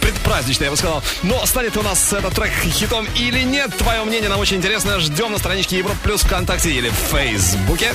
предпразднично, 0.02 0.64
я 0.64 0.72
бы 0.72 0.78
сказал. 0.78 1.04
Но 1.22 1.46
станет 1.46 1.78
у 1.78 1.84
нас 1.84 2.14
этот 2.14 2.34
трек 2.34 2.52
хитом 2.64 3.08
или 3.16 3.44
нет? 3.44 3.78
Твое 3.78 4.04
мнение 4.06 4.28
нам 4.28 4.40
очень 4.40 4.58
интересно. 4.58 5.00
Ждем 5.00 5.34
на 5.34 5.38
страничке 5.38 5.78
Европа 5.78 6.00
Плюс 6.04 6.22
ВКонтакте 6.22 6.72
или 6.72 6.90
в 6.90 6.96
Фейсбуке. 6.96 7.94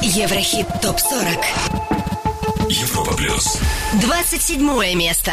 Еврохит 0.00 0.66
ТОП-40 0.80 1.44
Европа 2.70 3.12
Плюс 3.12 3.58
27 4.00 4.94
место 4.94 5.32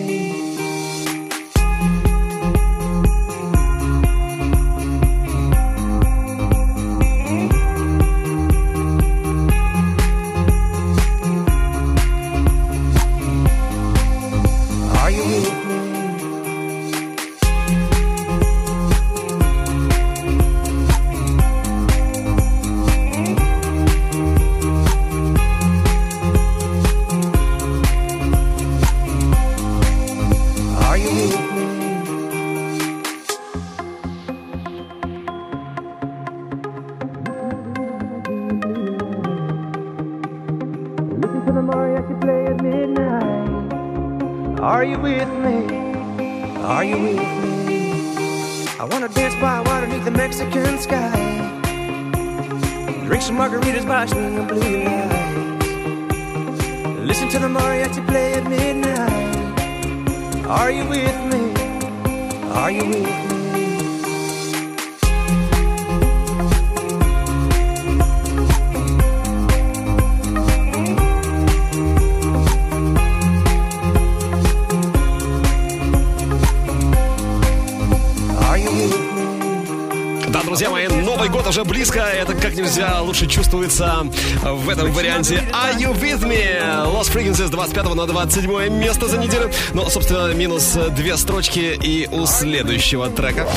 Лучше 83.11 83.27
чувствуется 83.27 84.07
в 84.41 84.69
этом 84.69 84.89
варианте 84.93 85.43
Are 85.51 85.77
You 85.77 85.93
With 85.99 86.21
Me? 86.21 86.61
Lost 86.85 87.13
Frequencies 87.13 87.49
25 87.49 87.93
на 87.93 88.07
27 88.07 88.69
место 88.69 89.09
за 89.09 89.17
неделю. 89.17 89.51
Ну, 89.73 89.89
собственно, 89.89 90.33
минус 90.33 90.77
две 90.91 91.17
строчки 91.17 91.77
и 91.83 92.07
у 92.09 92.25
следующего 92.25 93.09
трека. 93.09 93.49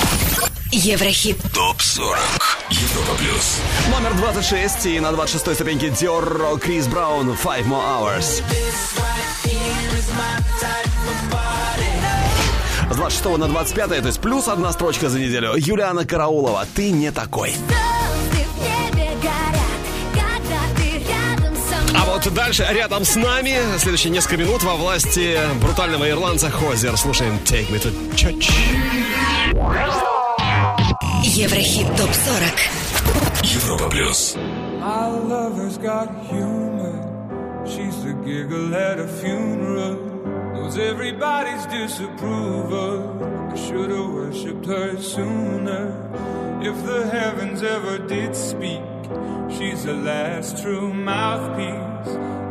Еврохит. 0.73 1.41
ТОП 1.55 1.81
40. 1.81 2.19
Европа 2.71 3.15
плюс. 3.17 3.59
Номер 3.93 4.15
26 4.17 4.87
и 4.87 4.99
на 4.99 5.13
26 5.13 5.55
ступеньке 5.55 5.91
Диор 5.91 6.59
Крис 6.59 6.89
Браун 6.89 7.31
Five 7.31 7.65
More 7.69 8.19
Hours. 8.19 8.43
С 12.91 12.97
26 12.97 13.39
на 13.39 13.47
25, 13.47 13.89
то 13.89 14.07
есть 14.07 14.21
плюс 14.21 14.49
одна 14.49 14.73
строчка 14.73 15.09
за 15.09 15.21
неделю. 15.21 15.55
Юлиана 15.57 16.05
Караулова, 16.05 16.67
ты 16.75 16.91
не 16.91 17.13
такой. 17.13 17.55
А 22.25 22.27
вот 22.27 22.37
дальше, 22.37 22.67
рядом 22.71 23.05
с 23.05 23.17
нами, 23.17 23.55
следующие 23.77 24.11
несколько 24.11 24.39
минут 24.39 24.63
во 24.63 24.77
власти 24.77 25.37
брутального 25.61 26.09
ирландца 26.09 26.49
Хозер. 26.49 26.97
Слушаем 26.97 27.35
Take 27.45 27.69
Me 27.71 27.79
to 27.79 27.93
Church. 28.15 28.51
Еврохит 31.23 31.87
ТОП-40. 31.99 32.61
Европа 33.43 33.91
плюс. 33.91 34.37
My 34.37 35.11
lover's 35.29 35.77
got 35.77 36.09
humor. 36.31 36.95
She's 37.67 38.03
the 38.03 38.15
giggle 38.25 38.75
at 38.75 38.99
a 38.99 39.07
funeral. 39.07 39.99
Knows 40.55 40.79
everybody's 40.79 41.67
disapproval. 41.67 43.53
I 43.53 43.57
should 43.57 43.91
have 43.91 44.09
worshipped 44.09 44.65
her 44.65 44.97
sooner. 44.99 45.93
If 46.63 46.87
the 46.87 47.07
heavens 47.07 47.63
ever 47.63 47.99
did 47.99 48.35
speak, 48.35 48.81
she's 49.51 49.85
the 49.85 49.93
last 49.93 50.63
true 50.63 50.91
mouthpiece. 50.95 51.94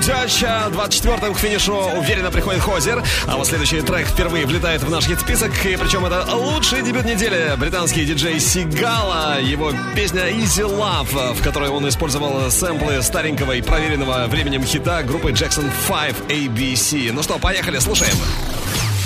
Judge. 0.00 0.42
24-м 0.72 1.34
к 1.34 1.38
финишу 1.38 1.74
уверенно 1.74 2.30
приходит 2.30 2.62
Хозер. 2.62 3.02
А 3.26 3.36
вот 3.36 3.46
следующий 3.46 3.80
трек 3.80 4.06
впервые 4.06 4.46
влетает 4.46 4.82
в 4.82 4.90
наш 4.90 5.06
хит-список. 5.06 5.52
И 5.66 5.76
причем 5.76 6.04
это 6.06 6.24
лучший 6.34 6.82
дебют 6.82 7.04
недели. 7.04 7.54
Британский 7.56 8.04
диджей 8.04 8.40
Сигала. 8.40 9.40
Его 9.40 9.72
песня 9.94 10.30
Easy 10.30 10.64
Love, 10.64 11.34
в 11.34 11.42
которой 11.42 11.70
он 11.70 11.88
использовал 11.88 12.50
сэмплы 12.50 13.02
старенького 13.02 13.52
и 13.52 13.62
проверенного 13.62 14.26
временем 14.26 14.64
хита 14.64 15.02
группы 15.02 15.30
Jackson 15.30 15.70
5 15.88 16.14
ABC. 16.28 17.12
Ну 17.12 17.22
что, 17.22 17.38
поехали, 17.38 17.78
слушаем. 17.78 18.14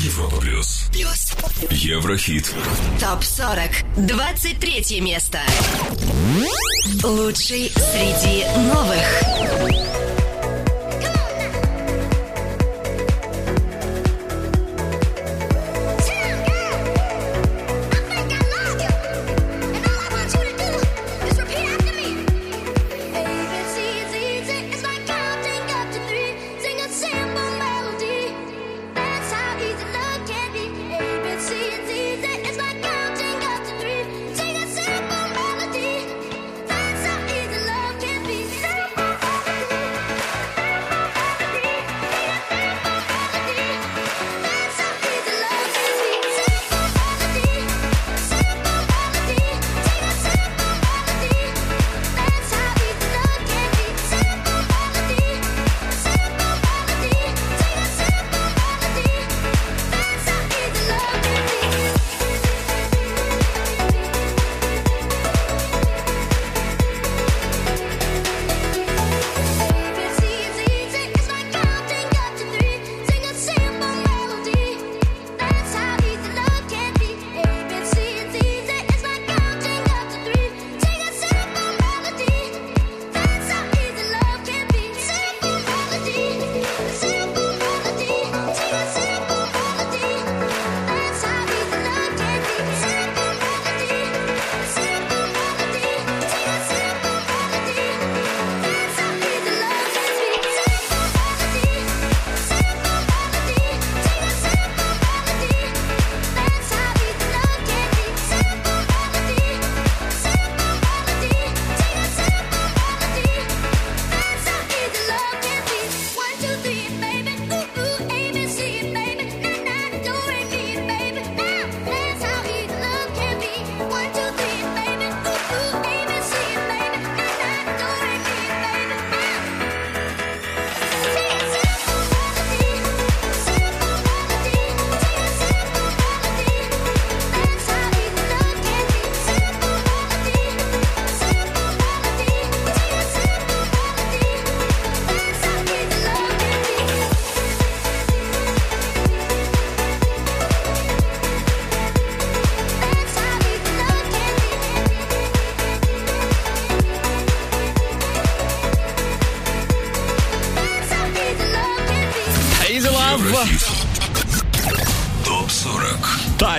Европа 0.00 0.36
плюс. 0.36 0.86
Плюс. 0.92 1.32
Еврохит. 1.70 2.52
ТОП-40. 3.00 4.06
23 4.06 5.00
место. 5.00 5.38
Лучший 7.04 7.70
среди 7.76 8.44
новых. 8.72 9.41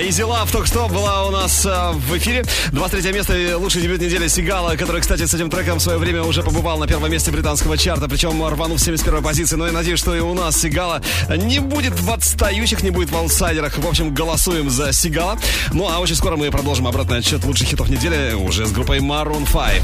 Easy 0.03 0.27
Love 0.27 0.51
только 0.51 0.67
что 0.67 0.89
была 0.89 1.25
у 1.25 1.31
нас 1.31 1.65
э, 1.65 1.91
в 1.93 2.17
эфире. 2.17 2.43
23 2.73 3.13
место 3.13 3.37
и 3.37 3.53
лучший 3.53 3.81
дебют 3.81 4.01
недели 4.01 4.27
Сигала, 4.27 4.75
который, 4.75 4.99
кстати, 4.99 5.25
с 5.25 5.33
этим 5.33 5.49
треком 5.49 5.79
в 5.79 5.81
свое 5.81 5.97
время 5.97 6.23
уже 6.23 6.43
побывал 6.43 6.77
на 6.77 6.87
первом 6.87 7.09
месте 7.09 7.31
британского 7.31 7.77
чарта, 7.77 8.09
причем 8.09 8.45
рванув 8.45 8.81
с 8.81 8.83
71 8.83 9.23
позиции. 9.23 9.55
Но 9.55 9.65
я 9.65 9.71
надеюсь, 9.71 9.99
что 9.99 10.13
и 10.13 10.19
у 10.19 10.33
нас 10.33 10.59
Сигала 10.59 11.01
не 11.29 11.59
будет 11.59 11.97
в 11.97 12.11
отстающих, 12.11 12.83
не 12.83 12.89
будет 12.89 13.11
в 13.11 13.15
аутсайдерах. 13.15 13.77
В 13.77 13.87
общем, 13.87 14.13
голосуем 14.13 14.69
за 14.69 14.91
Сигала. 14.91 15.39
Ну, 15.71 15.87
а 15.89 15.99
очень 15.99 16.15
скоро 16.15 16.35
мы 16.35 16.51
продолжим 16.51 16.85
обратный 16.85 17.19
отчет 17.19 17.45
лучших 17.45 17.69
хитов 17.69 17.89
недели 17.89 18.33
уже 18.33 18.65
с 18.65 18.71
группой 18.73 18.99
Maroon 18.99 19.47
5. 19.49 19.81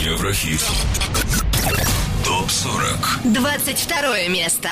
Еврохит. 0.00 0.62
Топ-40. 2.24 3.32
22 3.32 4.28
место. 4.28 4.70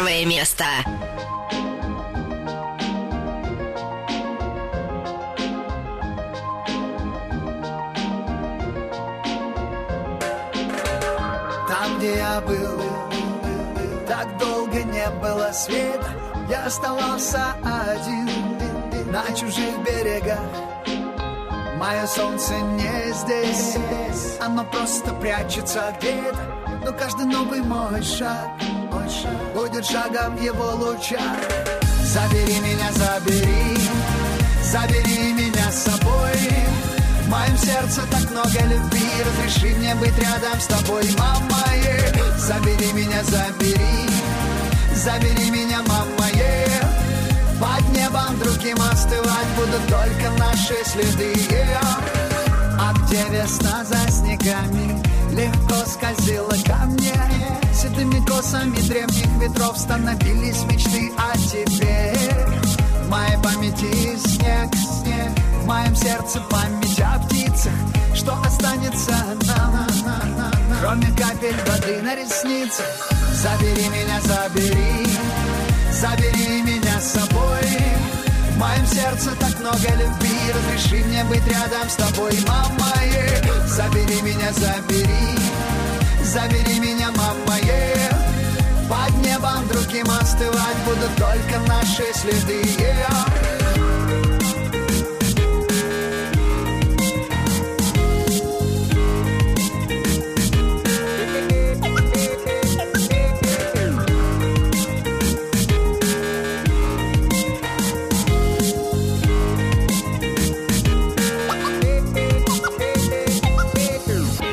21 0.00 0.28
место. 0.28 0.64
Там, 11.68 11.98
где 11.98 12.16
я 12.16 12.40
был, 12.40 12.82
так 14.08 14.38
долго 14.38 14.82
не 14.84 15.10
было 15.20 15.52
света. 15.52 16.08
Я 16.48 16.64
оставался 16.64 17.54
один 17.62 18.28
на 19.12 19.24
чужих 19.36 19.78
берегах. 19.84 20.40
Мое 21.76 22.06
солнце 22.06 22.54
не 22.54 23.12
здесь, 23.12 24.38
оно 24.40 24.64
просто 24.64 25.12
прячется 25.14 25.94
где-то. 25.98 26.38
Но 26.84 26.92
каждый 26.92 27.26
новый 27.26 27.60
мой 27.60 28.02
шаг 28.02 28.49
будет 30.20 30.30
шагом 30.30 30.36
в 30.36 30.42
его 30.42 30.70
лучах. 30.72 31.20
Забери 32.04 32.58
меня, 32.60 32.90
забери, 32.92 33.78
забери 34.62 35.32
меня 35.32 35.70
с 35.70 35.84
собой. 35.84 36.36
В 37.22 37.28
моем 37.28 37.56
сердце 37.56 38.02
так 38.10 38.30
много 38.30 38.66
любви, 38.66 39.08
разреши 39.24 39.74
мне 39.76 39.94
быть 39.94 40.18
рядом 40.18 40.60
с 40.60 40.66
тобой, 40.66 41.04
мама. 41.18 41.74
е. 41.76 42.12
Забери 42.38 42.92
меня, 42.92 43.22
забери, 43.24 44.08
забери 44.94 45.50
меня, 45.50 45.82
мама. 45.86 46.28
е. 46.34 46.66
Под 47.60 47.96
небом 47.96 48.38
другим 48.40 48.78
остывать 48.92 49.46
будут 49.56 49.86
только 49.88 50.30
наши 50.38 50.74
следы. 50.84 51.34
е. 51.50 51.78
А 52.78 52.92
где 53.04 53.22
весна 53.30 53.84
за 53.84 54.10
снегами 54.10 55.00
легко 55.32 55.84
скользила 55.86 56.54
ко 56.66 56.86
мне 56.86 57.14
Седыми 57.74 58.24
косами 58.26 58.80
древних 58.80 59.19
ветров 59.50 59.76
становились 59.76 60.62
мечты 60.64 61.12
А 61.18 61.36
теперь 61.36 62.34
в 63.04 63.08
моей 63.08 63.36
памяти 63.42 64.16
снег, 64.16 64.72
снег 64.74 65.30
В 65.62 65.66
моем 65.66 65.94
сердце 65.96 66.40
память 66.48 67.00
о 67.00 67.18
птицах. 67.18 67.72
Что 68.14 68.40
останется? 68.44 69.12
Нам, 69.46 69.86
Кроме 70.80 71.06
капель 71.08 71.56
воды 71.66 72.00
на 72.02 72.14
ресницах. 72.14 72.86
Забери 73.32 73.88
меня, 73.88 74.20
забери 74.20 75.06
Забери 75.92 76.62
меня 76.62 77.00
с 77.00 77.12
собой. 77.12 77.66
В 78.52 78.58
моем 78.58 78.86
сердце 78.86 79.30
так 79.40 79.58
много 79.58 79.88
любви. 79.96 80.52
Разреши 80.54 81.04
мне 81.04 81.24
быть 81.24 81.46
рядом 81.46 81.88
с 81.88 81.94
тобой, 81.94 82.32
мама 82.46 82.92
е. 83.04 83.66
Забери 83.66 84.22
меня, 84.22 84.52
забери 84.52 85.38
Забери 86.22 86.78
меня, 86.78 87.10
мама 87.16 87.58
е. 87.58 87.99
Под 88.90 89.24
небом 89.24 89.68
другим 89.68 90.10
остывать 90.10 90.76
будут 90.84 91.14
только 91.16 91.60
наши 91.68 92.02
следы. 92.12 92.64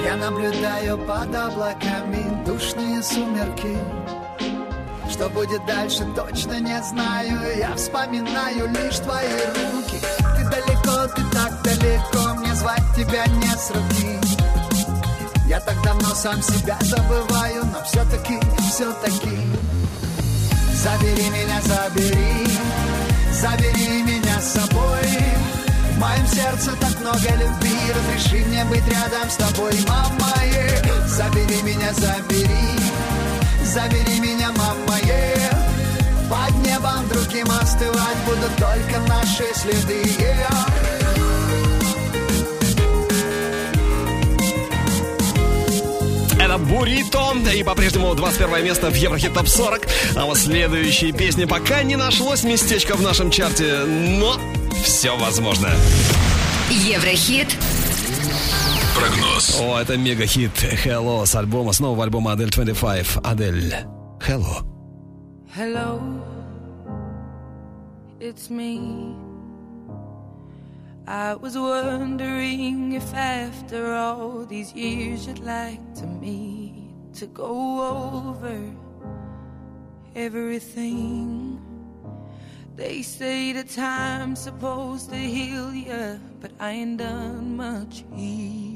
Я 0.05 0.15
наблюдаю 0.15 0.97
под 0.99 1.35
облаками 1.35 2.45
душные 2.45 3.01
сумерки. 3.01 3.75
Что 5.17 5.29
будет 5.29 5.65
дальше, 5.65 6.05
точно 6.15 6.59
не 6.59 6.79
знаю. 6.83 7.57
Я 7.57 7.75
вспоминаю 7.75 8.69
лишь 8.69 8.99
твои 8.99 9.33
руки. 9.47 9.99
Ты 10.37 10.43
далеко, 10.43 11.07
ты 11.15 11.23
так 11.33 11.59
далеко 11.63 12.35
Мне 12.35 12.53
звать 12.53 12.83
тебя 12.95 13.25
не 13.25 13.49
сравнить 13.57 14.37
Я 15.47 15.59
так 15.59 15.81
давно 15.81 16.13
сам 16.13 16.39
себя 16.43 16.77
забываю 16.81 17.65
Но 17.65 17.83
все-таки, 17.83 18.39
все-таки 18.69 19.39
Забери 20.75 21.29
меня, 21.31 21.61
забери. 21.63 22.47
Забери 23.31 24.03
меня 24.03 24.39
с 24.39 24.53
собой. 24.53 25.01
В 25.95 25.99
моем 25.99 26.27
сердце 26.27 26.71
так 26.79 26.99
много 26.99 27.17
любви. 27.17 27.79
Разреши 27.89 28.45
мне 28.45 28.63
быть 28.65 28.87
рядом 28.87 29.27
с 29.27 29.35
тобой, 29.35 29.73
мама. 29.87 30.43
Е. 30.43 31.07
Забери 31.07 31.63
меня, 31.63 31.91
забери 31.93 33.06
Забери 33.67 34.21
меня, 34.21 34.49
мама 34.53 34.97
е. 35.03 35.51
Под 36.29 36.55
небом 36.65 37.05
другим 37.09 37.47
остывать 37.51 38.17
Будут 38.25 38.55
только 38.55 38.99
наши 39.09 39.43
следы. 39.53 40.03
Это 46.39 46.57
Бурито. 46.57 47.33
И 47.53 47.63
по-прежнему 47.63 48.15
21 48.15 48.63
место 48.63 48.89
в 48.89 48.95
Еврохит 48.95 49.33
Топ 49.33 49.49
40. 49.49 49.85
А 50.15 50.25
вот 50.25 50.37
следующие 50.37 51.11
песни 51.11 51.43
пока 51.43 51.83
не 51.83 51.97
нашлось 51.97 52.43
местечко 52.43 52.95
в 52.95 53.01
нашем 53.01 53.31
чарте. 53.31 53.83
Но 53.85 54.39
все 54.81 55.17
возможно. 55.17 55.69
Еврохит. 56.69 57.49
Прогноз. 58.96 59.60
О, 59.60 59.78
это 59.78 59.96
мега-хит 59.96 60.52
Hello 60.84 61.24
с 61.26 61.34
альбома, 61.34 61.72
с 61.72 61.80
нового 61.80 62.04
альбома 62.04 62.32
Адель 62.32 62.50
25. 62.50 63.18
Адель. 63.22 63.74
Hello. 64.20 64.64
Hello, 65.54 66.00
it's 68.18 68.48
me. 68.48 69.14
I 71.06 71.34
was 71.34 71.58
wondering 71.58 72.92
if 72.92 73.12
after 73.12 73.92
all 73.92 74.46
these 74.46 74.72
years 74.72 75.26
you'd 75.26 75.40
like 75.40 75.82
to 75.96 76.06
meet 76.06 76.72
to 77.14 77.26
go 77.26 77.82
over 77.82 78.58
everything. 80.14 81.60
They 82.76 83.02
say 83.02 83.52
the 83.52 83.64
time's 83.64 84.40
supposed 84.40 85.10
to 85.10 85.16
heal 85.16 85.74
you, 85.74 86.18
but 86.40 86.52
I 86.58 86.70
ain't 86.70 86.98
done 86.98 87.56
much 87.56 88.04
healing. 88.14 88.75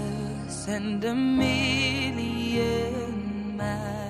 and 0.67 1.03
a 1.05 1.15
million 1.15 2.57
miles. 3.57 4.00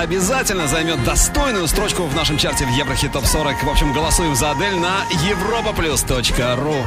Обязательно 0.00 0.68
займет 0.68 1.02
достойную 1.04 1.66
строчку 1.68 2.04
в 2.04 2.14
нашем 2.14 2.38
чарте 2.38 2.64
в 2.64 2.70
Еврохит 2.70 3.12
Топ 3.12 3.26
40. 3.26 3.62
В 3.64 3.68
общем, 3.68 3.92
голосуем 3.92 4.34
за 4.34 4.52
Адель 4.52 4.76
на 4.76 5.04
europaplus.ru. 5.26 6.84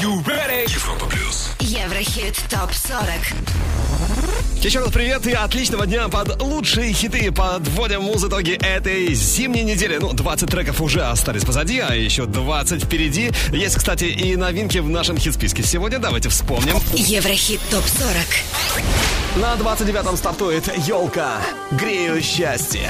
Европа 0.00 1.06
плюс. 1.06 1.50
Еврохит 1.60 2.36
топ 2.50 2.72
40. 2.72 4.64
Еще 4.64 4.80
раз 4.80 4.90
привет 4.90 5.26
и 5.26 5.32
отличного 5.32 5.86
дня 5.86 6.08
под 6.08 6.42
лучшие 6.42 6.92
хиты. 6.92 7.30
Подводим 7.30 8.02
муз 8.02 8.24
итоги 8.24 8.52
этой 8.52 9.14
зимней 9.14 9.62
недели. 9.62 9.98
Ну, 9.98 10.12
20 10.12 10.50
треков 10.50 10.80
уже 10.80 11.02
остались 11.02 11.44
позади, 11.44 11.78
а 11.78 11.94
еще 11.94 12.26
20 12.26 12.84
впереди. 12.84 13.30
Есть, 13.52 13.76
кстати, 13.76 14.04
и 14.04 14.34
новинки 14.36 14.78
в 14.78 14.88
нашем 14.88 15.16
хит-списке. 15.16 15.62
Сегодня 15.62 15.98
давайте 15.98 16.28
вспомним. 16.28 16.76
Еврохит 16.94 17.60
ТОП-40 17.70 19.23
На 19.36 19.54
29-м 19.54 20.16
стартует 20.16 20.68
елка. 20.86 21.40
Грею 21.72 22.22
счастье. 22.22 22.88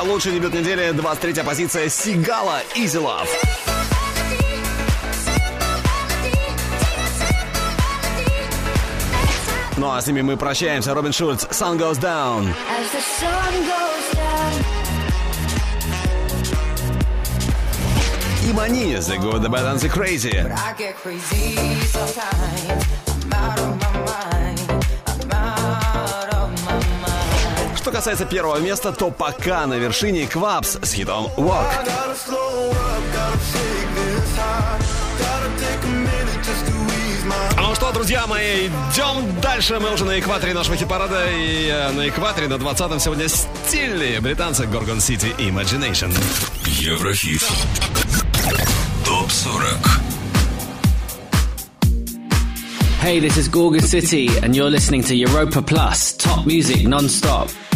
Лучший 0.00 0.32
дебют 0.32 0.52
недели, 0.52 0.90
23-я 0.90 1.44
позиция 1.44 1.88
Сигала 1.88 2.60
Easy 2.74 3.00
Love. 3.00 3.28
Ну 9.76 9.92
а 9.92 10.00
с 10.00 10.06
ними 10.08 10.22
мы 10.22 10.36
прощаемся. 10.36 10.92
Робин 10.92 11.12
Шульц, 11.12 11.44
Sun 11.44 11.78
Goes 11.78 12.00
Down. 12.00 12.48
As 12.48 12.90
the 12.92 13.00
sun 13.00 13.54
goes 13.64 14.16
down. 14.16 14.85
И 18.56 18.58
Мани, 18.58 18.94
The 18.94 19.18
Good, 19.18 19.42
The 19.42 19.50
Bad 19.50 19.66
and 19.66 19.78
The 19.78 19.88
Crazy. 19.88 20.30
I 20.30 20.72
get 20.78 20.96
crazy 20.96 21.54
sometimes. 21.92 22.86
I'm 23.22 23.32
out 23.32 23.58
of 23.58 23.76
my 23.82 23.92
mind. 24.06 24.86
I'm 25.06 25.30
out 25.30 26.32
of 26.32 26.64
my 26.64 26.78
mind. 27.02 27.76
Что 27.76 27.90
касается 27.90 28.24
первого 28.24 28.56
места, 28.58 28.92
то 28.92 29.10
пока 29.10 29.66
на 29.66 29.74
вершине 29.74 30.26
Квапс 30.26 30.78
с 30.80 30.92
хитом 30.92 31.26
Walk. 31.36 31.66
Ну 37.56 37.74
что, 37.74 37.92
друзья 37.92 38.26
мои, 38.26 38.68
идем 38.68 39.40
дальше. 39.42 39.78
Мы 39.80 39.92
уже 39.92 40.06
на 40.06 40.18
экваторе 40.18 40.54
нашего 40.54 40.76
хит-парада. 40.76 41.26
И 41.30 41.68
э, 41.68 41.90
на 41.92 42.08
экваторе 42.08 42.48
на 42.48 42.54
20-м 42.54 43.00
сегодня 43.00 43.28
стильные 43.28 44.20
британцы 44.20 44.64
Gorgon 44.64 44.98
City 44.98 45.36
Imagination. 45.36 46.10
Еврохит. 46.64 47.42
Hey, 53.06 53.20
this 53.20 53.36
is 53.36 53.46
Gorgon 53.46 53.82
City, 53.82 54.26
and 54.42 54.56
you're 54.56 54.68
listening 54.68 55.00
to 55.04 55.14
Europa 55.14 55.62
Plus, 55.62 56.16
top 56.16 56.44
music 56.44 56.88
non-stop. 56.88 57.48
Imagine 57.48 57.75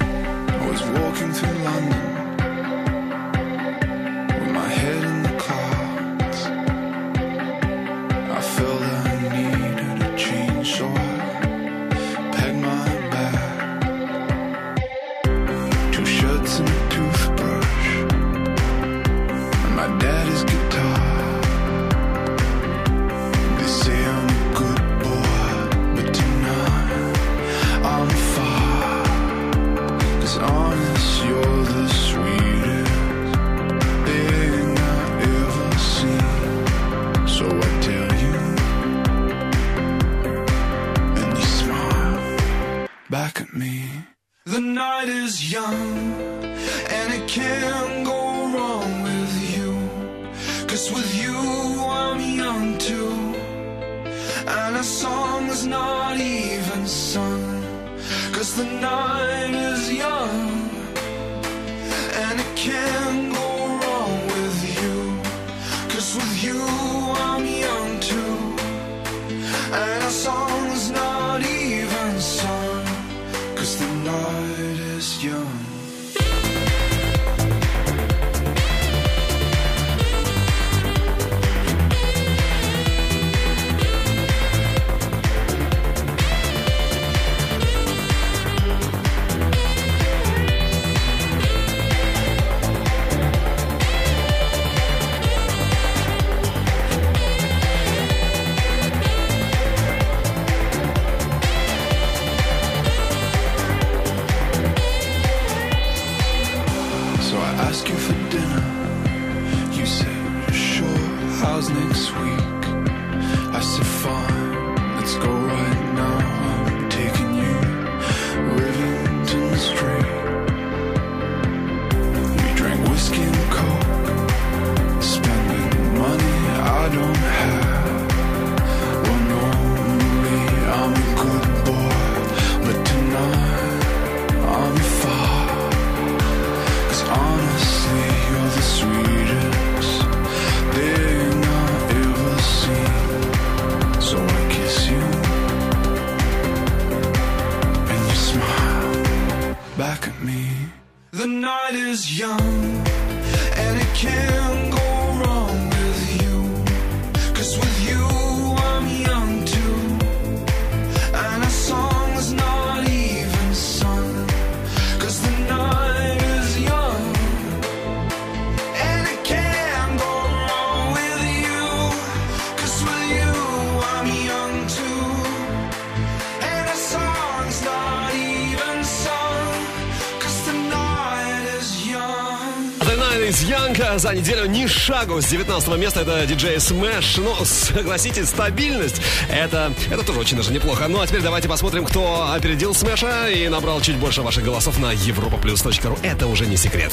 За 184.11 184.17
неделю 184.17 184.45
ни 184.45 184.67
шагу 184.67 185.21
с 185.21 185.25
19 185.27 185.77
места. 185.77 186.01
Это 186.01 186.25
диджей 186.25 186.57
Smash. 186.57 187.21
Ну, 187.21 187.45
согласитесь, 187.45 188.27
стабильность. 188.27 189.01
Это, 189.29 189.73
это 189.89 190.03
тоже 190.03 190.19
очень 190.19 190.37
даже 190.37 190.51
неплохо. 190.51 190.87
Ну, 190.89 190.99
а 190.99 191.07
теперь 191.07 191.21
давайте 191.21 191.47
посмотрим, 191.47 191.85
кто 191.85 192.29
опередил 192.33 192.73
Смеша 192.73 193.29
и 193.29 193.47
набрал 193.47 193.79
чуть 193.79 193.95
больше 193.95 194.21
ваших 194.21 194.43
голосов 194.43 194.79
на 194.79 194.93
europaplus.ru. 194.93 195.97
Это 196.03 196.27
уже 196.27 196.45
не 196.45 196.57
секрет. 196.57 196.91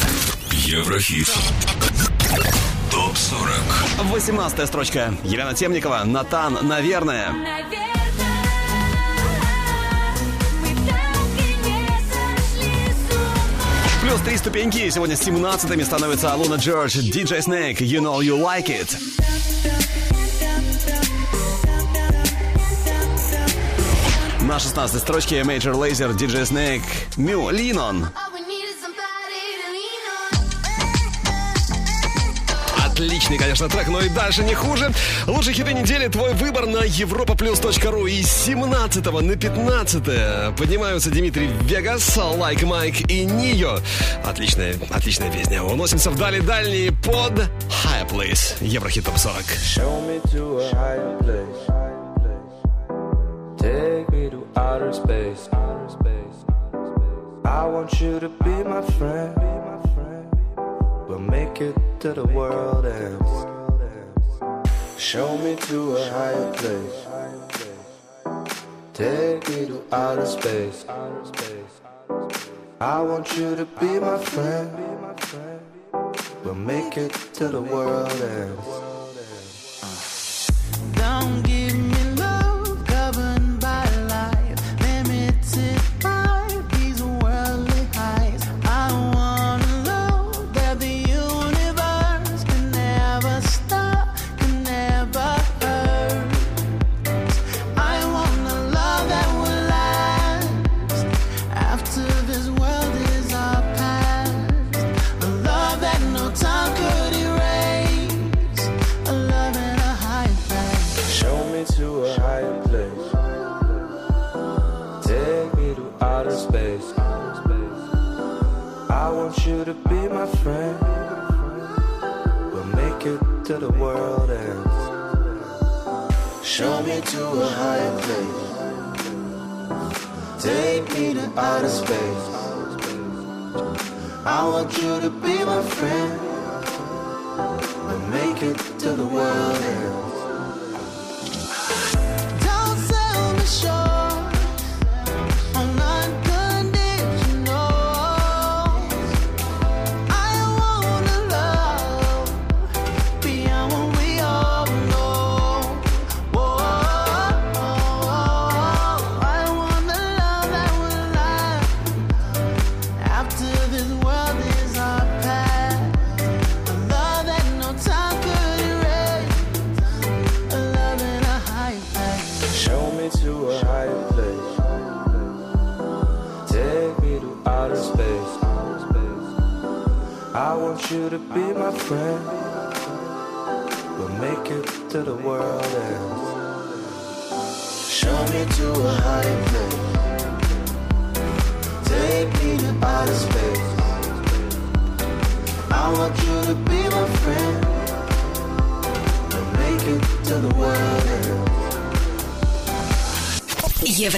Еврохит. 0.53 1.29
Топ 2.91 3.17
40. 3.17 3.61
18 4.05 4.69
строчка. 4.69 5.13
Елена 5.25 5.55
Темникова. 5.55 6.03
Натан, 6.05 6.59
наверное. 6.63 7.33
Плюс 7.33 7.78
три 14.29 14.37
ступеньки. 14.37 14.91
Сегодня 14.91 15.17
17 15.17 15.87
становится 15.87 16.35
Луна 16.35 16.57
Джордж, 16.57 16.99
DJ 16.99 17.39
Snake, 17.39 17.79
You 17.79 18.01
Know 18.01 18.19
You 18.21 18.39
Like 18.39 18.67
It. 18.67 18.95
На 24.43 24.59
16 24.59 25.01
строчке 25.01 25.41
Major 25.41 25.73
Lazer, 25.73 26.15
DJ 26.15 26.43
Snake, 26.43 26.83
Mew, 27.17 27.51
Lean 27.51 27.77
On. 27.77 28.07
Отличный, 32.99 33.39
конечно, 33.39 33.69
трек, 33.69 33.87
но 33.87 34.01
и 34.01 34.09
дальше 34.09 34.43
не 34.43 34.55
хуже. 34.55 34.93
Лучшие 35.29 35.55
хиты 35.55 35.73
недели, 35.73 36.09
твой 36.09 36.35
выбор 36.35 36.67
на 36.67 36.79
europaplus.ru. 36.79 38.11
И 38.11 38.25
с 38.25 38.47
17 38.47 39.05
на 39.05 39.37
15 39.37 40.57
поднимаются 40.57 41.09
Дмитрий 41.09 41.49
Вегас, 41.63 42.17
Лайк 42.17 42.65
Майк 42.65 43.09
и 43.09 43.25
Нио. 43.25 43.79
Отличная, 44.29 44.75
отличная 44.91 45.33
песня. 45.33 45.63
Уносимся 45.63 46.11
вдали 46.11 46.43
дальние 46.43 46.93
под 46.93 47.49
High 47.83 48.07
Place. 48.11 48.59
Еврохит 48.61 49.07
Топ 49.07 49.17
40. 49.17 49.43
Show 49.57 50.03
me 50.07 50.21
to 50.31 50.59
a 50.59 50.71
higher 50.75 51.19
place. 51.19 51.67
Take 53.59 54.11
me 54.11 54.29
to 54.29 54.47
outer 54.55 54.93
space. 54.93 55.49
I 57.47 57.65
want 57.65 57.99
you 58.03 58.21
to 58.21 58.29
be 58.29 58.63
my 58.65 58.83
friend. 58.99 59.35
We'll 61.09 61.21
make 61.21 61.63
it 61.63 61.75
to 62.01 62.13
the 62.13 62.27
world 62.27 62.85
ends. 62.85 63.47
Show 64.99 65.39
me 65.39 65.57
to 65.69 65.97
a 65.97 66.11
higher 66.11 66.53
place. 66.53 67.07
Take 68.93 69.49
me 69.49 69.67
to 69.69 69.83
outer 69.91 70.27
space. 70.27 70.85
I 72.81 73.03
want 73.03 73.37
you 73.37 73.57
to 73.57 73.65
be 73.65 73.99
my 73.99 74.19
friend. 74.19 74.71
We'll 76.45 76.55
make 76.55 76.97
it 76.97 77.13
to 77.35 77.49
the 77.49 77.61
world 77.61 78.09
ends. 78.13 78.88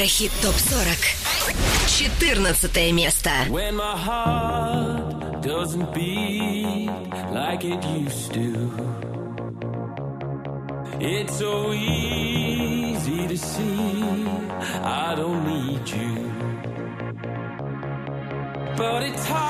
Еврохит 0.00 0.32
ТОП-40. 0.40 0.96
14 2.54 2.92
место. 2.94 3.30
When 3.50 3.76
my 3.76 3.94
heart 3.94 5.42
doesn't 5.42 5.92
beat 5.92 6.88
like 7.30 7.64
it 7.64 7.84
used 7.84 8.32
to 8.32 8.70
It's 11.00 11.36
so 11.36 11.74
easy 11.74 13.28
to 13.28 13.36
see 13.36 14.24
I 14.82 15.14
don't 15.16 15.46
need 15.46 15.86
you 15.86 16.32
But 18.78 19.02
it's 19.02 19.26
hard 19.26 19.49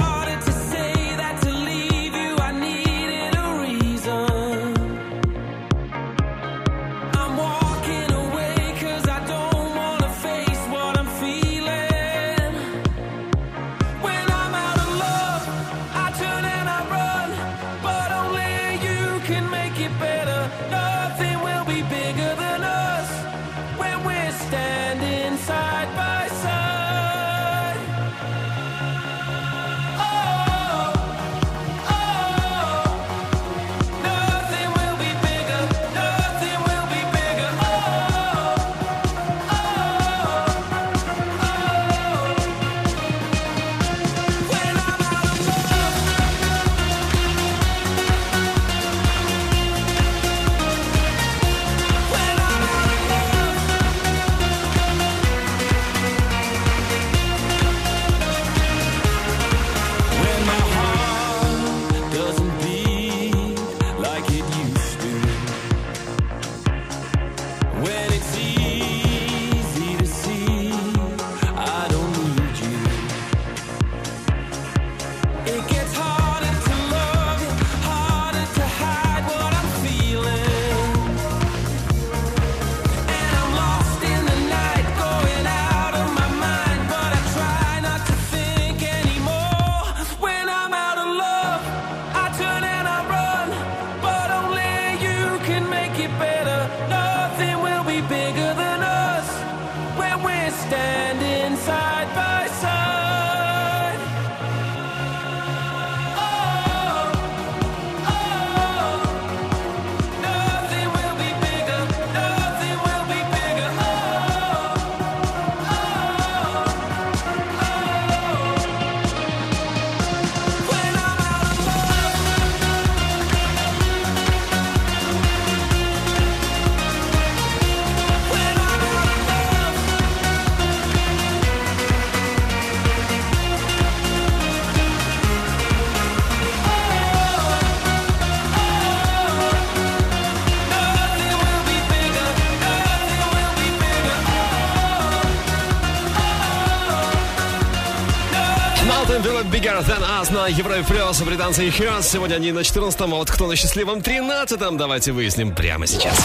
сейчас 150.20 150.30
на 150.30 150.48
Европе 150.48 150.84
Плюс 150.86 151.20
британцы 151.22 151.66
и 151.66 151.70
Хёрс. 151.70 152.08
Сегодня 152.08 152.34
они 152.34 152.52
на 152.52 152.62
14 152.62 153.00
а 153.00 153.06
вот 153.06 153.30
кто 153.30 153.46
на 153.46 153.56
счастливом 153.56 154.00
13-м, 154.00 154.76
давайте 154.76 155.12
выясним 155.12 155.54
прямо 155.54 155.86
сейчас. 155.86 156.18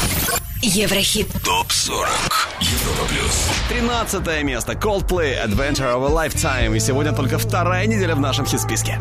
Еврохит. 0.62 1.28
Топ-40. 1.44 2.08
Европа 2.60 3.06
Плюс. 3.08 3.48
13 3.70 4.44
место. 4.44 4.74
Coldplay 4.74 5.46
Adventure 5.46 5.94
of 5.94 6.06
a 6.06 6.28
Lifetime. 6.28 6.76
И 6.76 6.80
сегодня 6.80 7.14
только 7.14 7.38
вторая 7.38 7.88
неделя 7.88 8.16
в 8.16 8.20
нашем 8.20 8.46
хит-списке. 8.46 9.00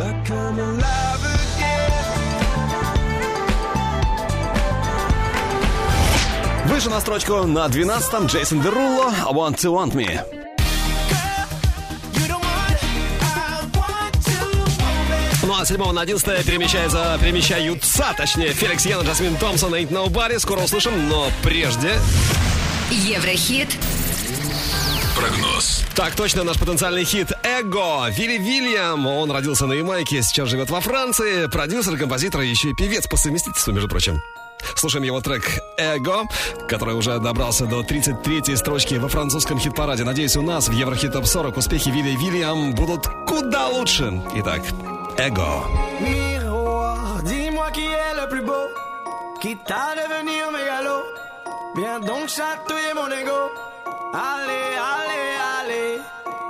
Выше 6.67 6.91
на 6.91 7.01
строчку 7.01 7.43
на 7.45 7.67
12-м 7.67 8.27
Джейсон 8.27 8.61
Дерулло 8.61 9.13
«Want 9.33 9.57
to 9.57 9.73
Want 9.73 9.93
Me». 9.93 10.34
7 15.65 15.93
на 15.93 16.03
11 16.03 16.45
перемещается, 16.45 17.19
перемещаются, 17.21 18.15
точнее, 18.17 18.53
Феликс 18.53 18.87
Ян, 18.87 19.05
Джасмин 19.05 19.37
Томпсон, 19.37 19.75
Ain't 19.75 19.91
Nobody. 19.91 20.39
Скоро 20.39 20.61
услышим, 20.61 21.09
но 21.09 21.29
прежде... 21.43 21.93
Еврохит 22.91 23.69
прогноз. 25.17 25.83
Так 25.95 26.15
точно, 26.15 26.45
наш 26.45 26.59
потенциальный 26.59 27.05
хит 27.05 27.33
«Эго» 27.43 28.09
Вилли 28.11 28.39
Вильям. 28.39 29.07
Он 29.07 29.31
родился 29.31 29.67
на 29.67 29.73
Ямайке, 29.73 30.23
сейчас 30.23 30.49
живет 30.49 30.71
во 30.71 30.81
Франции. 30.81 31.47
Продюсер, 31.47 31.97
композитор 31.97 32.43
и 32.43 32.49
еще 32.49 32.71
и 32.71 32.75
певец 32.75 33.07
по 33.07 33.17
совместительству, 33.17 33.73
между 33.73 33.89
прочим. 33.89 34.21
Слушаем 34.77 35.05
его 35.05 35.21
трек 35.21 35.61
«Эго», 35.77 36.23
который 36.69 36.95
уже 36.95 37.19
добрался 37.19 37.67
до 37.67 37.83
33-й 37.83 38.57
строчки 38.57 38.95
во 38.95 39.09
французском 39.09 39.59
хит-параде. 39.59 40.05
Надеюсь, 40.05 40.37
у 40.37 40.43
нас 40.43 40.69
в 40.69 40.73
Еврохит 40.73 41.13
Топ 41.13 41.27
40 41.27 41.57
успехи 41.57 41.91
Вилли 41.91 42.17
Вильям 42.17 42.75
будут 42.75 43.07
куда 43.27 43.69
лучше. 43.69 44.23
Итак, 44.37 44.63
Ego. 45.19 45.43
Miroir, 46.01 47.23
dis-moi 47.23 47.71
qui 47.73 47.85
est 47.85 48.15
le 48.21 48.29
plus 48.29 48.43
beau, 48.43 48.67
quitte 49.41 49.71
à 49.71 49.95
devenir 49.95 50.51
mégalo. 50.51 51.03
Viens 51.77 52.01
donc 52.01 52.29
chatouiller 52.29 52.95
mon 52.95 53.09
ego. 53.09 53.41
Allez, 54.13 54.77
allez, 54.95 55.31
allez. 55.61 56.01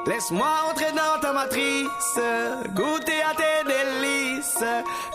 Laisse-moi 0.06 0.48
entrer 0.70 0.92
dans 0.92 1.20
ta 1.20 1.32
matrice, 1.32 2.18
goûter 2.74 3.22
à 3.22 3.34
tes 3.34 3.68
délices. 3.68 4.64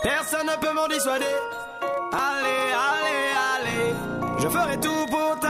Personne 0.02 0.46
ne 0.46 0.56
peut 0.60 0.72
m'en 0.72 0.88
dissuader. 0.88 1.36
Allez, 2.12 2.72
allez, 2.88 3.24
allez. 3.54 3.94
Je 4.38 4.48
ferai 4.48 4.80
tout 4.80 5.06
pour 5.10 5.38
ta 5.40 5.49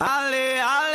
Ale, 0.00 0.62
ale. 0.62 0.87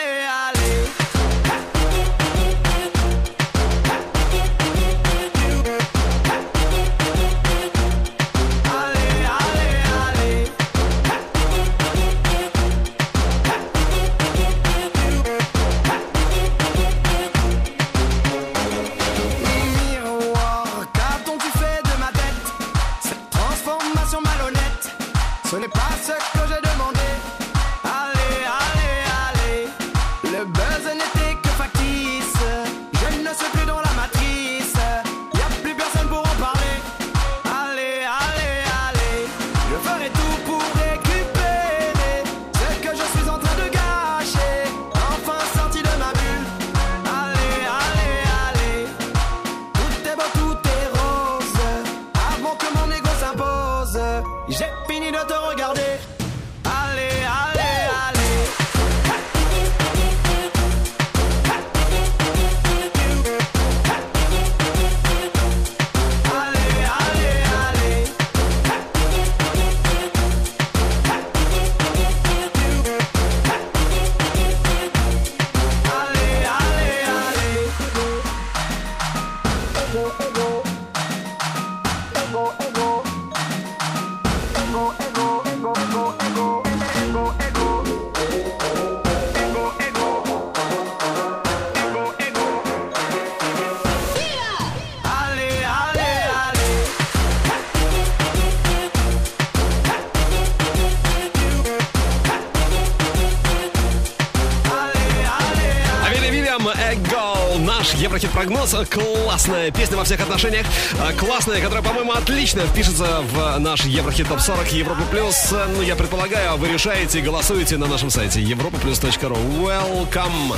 Наш 108.13 108.21
Еврохит-прогноз. 108.21 108.75
Классная 108.89 109.71
песня 109.71 109.97
во 109.97 110.03
всех 110.03 110.21
отношениях. 110.21 110.65
А, 110.99 111.13
Классная, 111.13 111.61
которая, 111.61 111.83
по-моему, 111.83 112.11
отлично 112.11 112.61
впишется 112.61 113.21
в 113.21 113.57
наш 113.59 113.85
Еврохит 113.85 114.27
ТОП-40 114.27 114.75
Европа 114.75 115.01
Плюс. 115.09 115.53
Ну, 115.75 115.81
я 115.81 115.95
предполагаю, 115.95 116.57
вы 116.57 116.69
решаете 116.69 117.19
и 117.19 117.21
голосуете 117.21 117.77
на 117.77 117.87
нашем 117.87 118.09
сайте 118.09 118.41
europaplus.ru. 118.41 119.35
Welcome! 119.63 120.55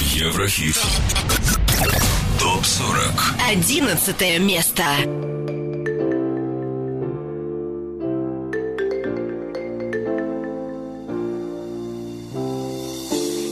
Еврохит. 0.00 0.80
Топ 2.38 2.64
40. 2.64 3.34
Одиннадцатое 3.50 4.38
место. 4.38 4.84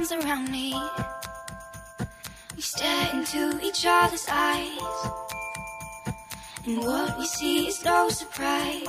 Charms 0.00 0.24
around 0.24 0.50
me. 0.50 0.74
We 2.56 2.62
stare 2.62 3.10
into 3.12 3.60
each 3.62 3.84
other's 3.86 4.26
eyes. 4.30 4.78
And 6.66 6.78
what 6.78 7.18
we 7.18 7.26
see 7.26 7.68
is 7.68 7.84
no 7.84 8.08
surprise. 8.08 8.84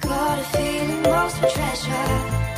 Got 0.00 0.38
a 0.38 0.44
feeling 0.44 1.02
most 1.02 1.42
of 1.42 1.52
treasure. 1.52 2.53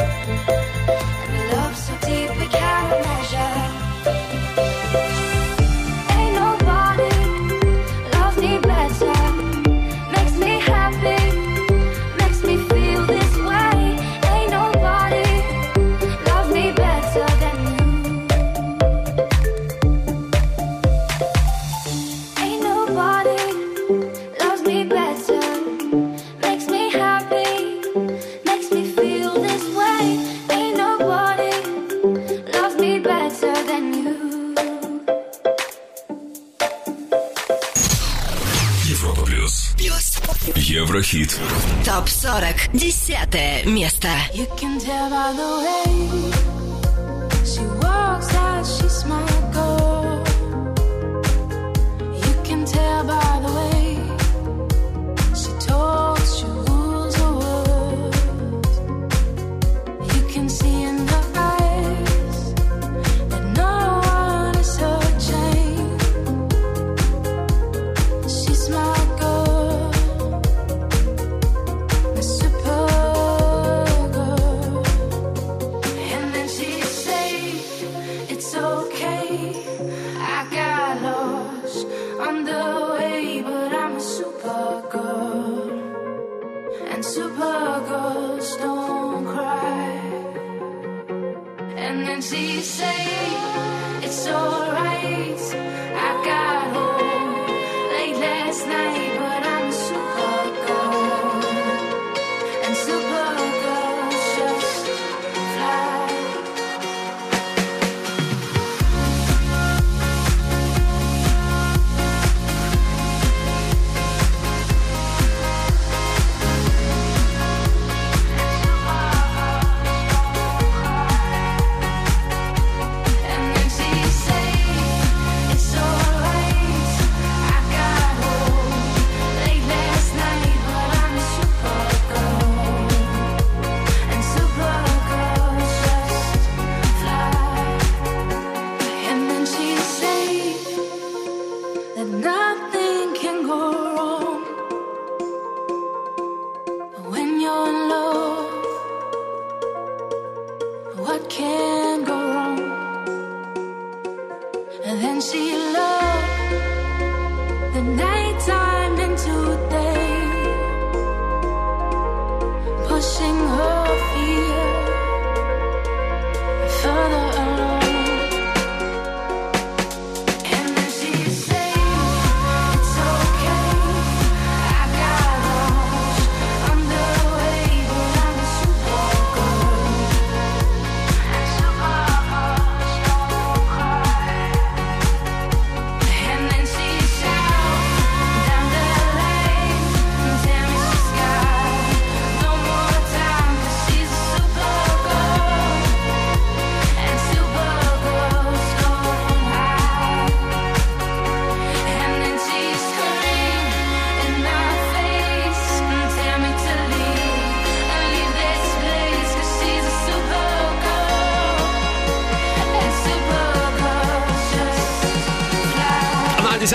Еврохит. 41.06 41.38
ТОП 41.84 42.08
40. 42.08 42.70
Десятое 42.72 43.64
место. 43.64 44.08
You 44.34 44.46
can 44.56 44.80
tell 44.80 45.08
by 45.08 45.32
the 45.36 46.42
way 46.42 46.55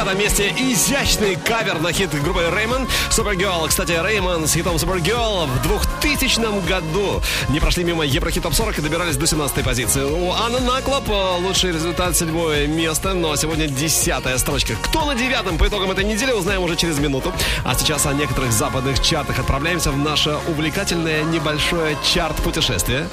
десятом 0.01 0.17
месте 0.17 0.53
изящный 0.57 1.35
кавер 1.35 1.79
на 1.79 1.93
хит 1.93 2.09
группы 2.23 2.41
Реймон 2.55 2.87
Supergirl. 3.11 3.67
Кстати, 3.67 3.91
Реймон 3.91 4.47
с 4.47 4.53
хитом 4.53 4.77
Supergirl 4.77 5.45
в 5.45 5.61
2000 5.61 6.67
году 6.67 7.21
не 7.49 7.59
прошли 7.59 7.83
мимо 7.83 8.03
Еврохит 8.03 8.41
Топ 8.41 8.55
40 8.55 8.79
и 8.79 8.81
добирались 8.81 9.15
до 9.17 9.27
17 9.27 9.63
позиции. 9.63 10.01
У 10.01 10.31
Анны 10.31 10.59
Наклоп 10.59 11.07
э, 11.07 11.37
лучший 11.41 11.71
результат 11.71 12.17
седьмое 12.17 12.65
место, 12.65 13.13
но 13.13 13.35
сегодня 13.35 13.67
десятая 13.67 14.39
строчка. 14.39 14.73
Кто 14.81 15.05
на 15.05 15.13
девятом 15.13 15.59
по 15.59 15.67
итогам 15.67 15.91
этой 15.91 16.03
недели, 16.03 16.31
узнаем 16.31 16.63
уже 16.63 16.75
через 16.75 16.97
минуту. 16.97 17.31
А 17.63 17.75
сейчас 17.75 18.07
о 18.07 18.13
некоторых 18.13 18.51
западных 18.51 19.03
чартах 19.03 19.37
отправляемся 19.37 19.91
в 19.91 19.97
наше 19.99 20.35
увлекательное 20.47 21.21
небольшое 21.23 21.95
чарт-путешествие. 22.11 23.07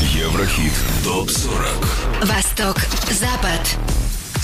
Еврохит 0.00 0.74
ТОП 1.02 1.28
40. 1.28 2.24
Восток. 2.24 2.76
Запад. 3.10 4.01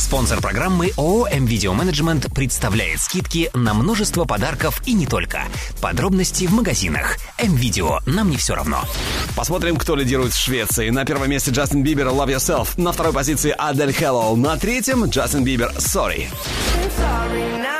Спонсор 0.08 0.40
программы 0.40 0.90
ООО 0.96 1.28
«М-Видео 1.30 1.74
Менеджмент» 1.74 2.32
представляет 2.34 2.98
скидки 2.98 3.50
на 3.52 3.74
множество 3.74 4.24
подарков 4.24 4.80
и 4.86 4.94
не 4.94 5.06
только. 5.06 5.42
Подробности 5.82 6.46
в 6.46 6.52
магазинах. 6.54 7.18
М-Видео. 7.36 7.98
Нам 8.06 8.30
не 8.30 8.38
все 8.38 8.54
равно. 8.54 8.82
Посмотрим, 9.36 9.76
кто 9.76 9.94
лидирует 9.96 10.32
в 10.32 10.38
Швеции. 10.38 10.88
На 10.88 11.04
первом 11.04 11.28
месте 11.28 11.50
Джастин 11.50 11.82
Бибер 11.82 12.06
«Love 12.06 12.34
Yourself». 12.34 12.80
На 12.80 12.92
второй 12.92 13.12
позиции 13.12 13.54
Адель 13.58 13.90
Hello. 13.90 14.34
На 14.34 14.56
третьем 14.56 15.04
Джастин 15.04 15.44
Бибер 15.44 15.72
«Sorry». 15.76 16.28
sorry 16.96 17.58
now. 17.58 17.77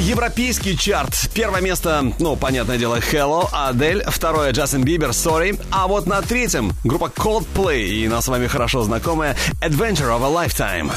Европейский 0.00 0.76
чарт. 0.76 1.30
Первое 1.34 1.60
место, 1.60 2.12
ну, 2.18 2.36
понятное 2.36 2.78
дело, 2.78 2.98
Hello, 2.98 3.48
Адель. 3.52 4.02
Второе, 4.06 4.52
Джастин 4.52 4.82
Бибер, 4.82 5.10
Sorry. 5.10 5.60
А 5.70 5.86
вот 5.86 6.06
на 6.06 6.22
третьем 6.22 6.72
группа 6.84 7.06
Coldplay 7.06 7.82
и 7.82 8.08
нас 8.08 8.24
с 8.24 8.28
вами 8.28 8.46
хорошо 8.46 8.82
знакомая 8.82 9.36
Adventure 9.60 10.10
of 10.10 10.24
a 10.24 10.46
Lifetime. 10.46 10.90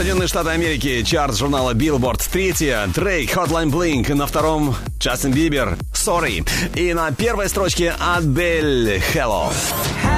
Соединенные 0.00 0.28
Штаты 0.28 0.48
Америки, 0.48 1.02
чарт 1.02 1.36
журнала 1.36 1.74
Billboard. 1.74 2.22
Третье, 2.32 2.88
Дрейк, 2.94 3.36
Hotline 3.36 3.70
Blink. 3.70 4.14
На 4.14 4.26
втором, 4.26 4.74
Джастин 4.98 5.30
Бибер, 5.30 5.76
Sorry. 5.92 6.48
И 6.74 6.94
на 6.94 7.12
первой 7.12 7.50
строчке 7.50 7.94
Адель, 8.00 8.96
Hello. 9.12 9.52
Hello 9.52 10.09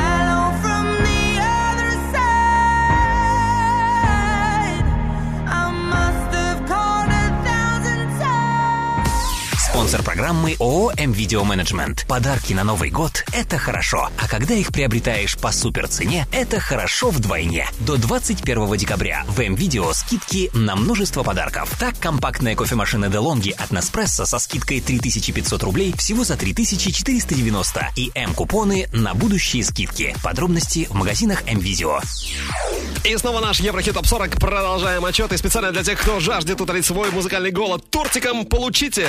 Спонсор 9.83 10.05
программы 10.05 10.55
ООО 10.61 10.93
«М-Видео 10.97 11.43
Менеджмент». 11.43 12.07
Подарки 12.07 12.53
на 12.53 12.63
Новый 12.63 12.89
год– 12.89 13.25
это 13.33 13.59
хорошо. 13.59 14.11
А 14.17 14.29
когда 14.29 14.55
их 14.55 14.69
приобретаешь 14.69 15.37
по 15.37 15.51
суперцене, 15.51 16.25
это 16.31 16.61
хорошо 16.61 17.11
вдвойне. 17.11 17.69
До 17.81 17.97
21 17.97 18.77
декабря 18.77 19.25
в 19.27 19.41
М-Видео 19.41 19.93
скидки 19.93 20.51
на 20.55 20.77
множество 20.77 21.25
подарков. 21.25 21.69
Так, 21.81 21.99
компактная 21.99 22.55
кофемашина 22.55 23.07
DeLonghi 23.07 23.51
от 23.51 23.73
Nespresso 23.73 24.25
со 24.25 24.39
скидкой 24.39 24.81
3500 24.81 25.61
рублей 25.65 25.93
всего 25.99 26.23
за 26.23 26.37
3490 26.37 27.89
и 27.97 28.13
М-купоны 28.15 28.89
на 28.93 29.15
будущие 29.15 29.65
скидки. 29.65 30.15
Подробности 30.23 30.87
в 30.91 30.95
магазинах 30.95 31.43
М-Видео. 31.49 31.99
И 33.05 33.17
снова 33.17 33.41
наш 33.41 33.59
Еврохит 33.59 33.95
Топ 33.95 34.07
40. 34.07 34.39
Продолжаем 34.39 35.05
отчет. 35.05 35.33
И 35.33 35.37
специально 35.37 35.73
для 35.73 35.83
тех, 35.83 36.01
кто 36.01 36.21
жаждет 36.21 36.61
утолить 36.61 36.87
свой 36.87 37.11
музыкальный 37.11 37.51
голод 37.51 37.91
тортиком, 37.91 38.47
получите. 38.47 39.09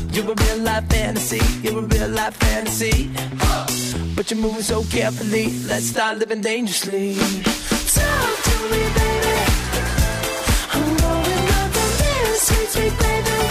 you're 0.21 0.31
a 0.33 0.35
real 0.35 0.57
life 0.59 0.87
fantasy, 0.89 1.41
you're 1.63 1.79
a 1.79 1.81
real 1.81 2.09
life 2.09 2.35
fantasy. 2.35 3.09
But 4.15 4.29
you're 4.29 4.39
moving 4.39 4.61
so 4.61 4.83
carefully, 4.83 5.47
let's 5.67 5.85
start 5.85 6.17
living 6.17 6.41
dangerously. 6.41 7.15
Talk 7.15 8.43
to 8.43 8.55
me, 8.71 8.81
baby. 8.97 9.37
I'm 10.73 10.97
going 10.97 11.49
up 11.59 11.75
on 11.83 11.91
this, 11.97 12.41
sweet, 12.41 12.69
sweet 12.69 12.99
baby. 12.99 13.50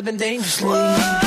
Living 0.00 0.16
dangerously. 0.16 0.70
Talk 0.70 1.19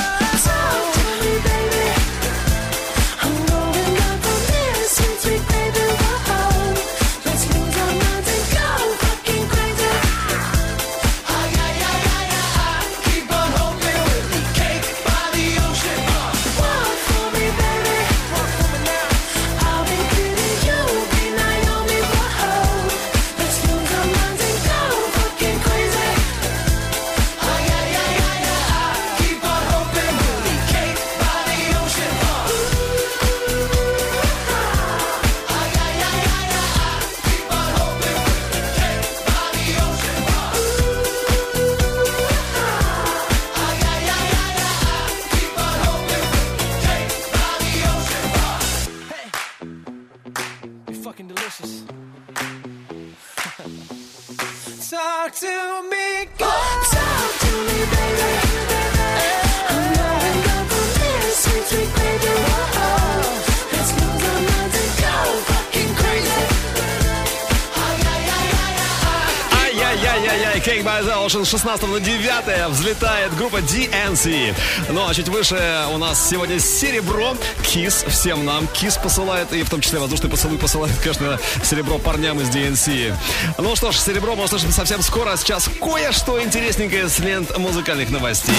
16 71.54 71.88
на 71.88 72.00
9 72.00 72.70
взлетает 72.70 73.38
группа 73.38 73.58
DNC. 73.58 74.56
Ну 74.90 75.08
а 75.08 75.14
чуть 75.14 75.30
выше 75.30 75.86
у 75.94 76.00
нас 76.00 76.28
сегодня 76.28 76.60
серебро. 76.60 77.38
Кис 77.62 78.04
всем 78.08 78.44
нам. 78.44 78.66
Кис 78.66 78.98
посылает, 78.98 79.54
и 79.54 79.62
в 79.62 79.70
том 79.70 79.80
числе 79.80 80.00
воздушный 80.00 80.32
поцелуй 80.32 80.58
посылает, 80.58 80.98
конечно, 80.98 81.38
серебро 81.64 82.00
парням 82.00 82.42
из 82.42 82.50
DNC. 82.50 83.16
Ну 83.60 83.76
что 83.76 83.92
ж, 83.92 83.98
серебро 83.98 84.36
мы 84.36 84.46
услышим 84.46 84.72
совсем 84.72 85.04
скоро. 85.04 85.34
А 85.34 85.38
сейчас 85.38 85.70
кое-что 85.80 86.42
интересненькое 86.42 87.08
с 87.08 87.20
лент 87.20 87.56
музыкальных 87.60 88.10
новостей. 88.10 88.56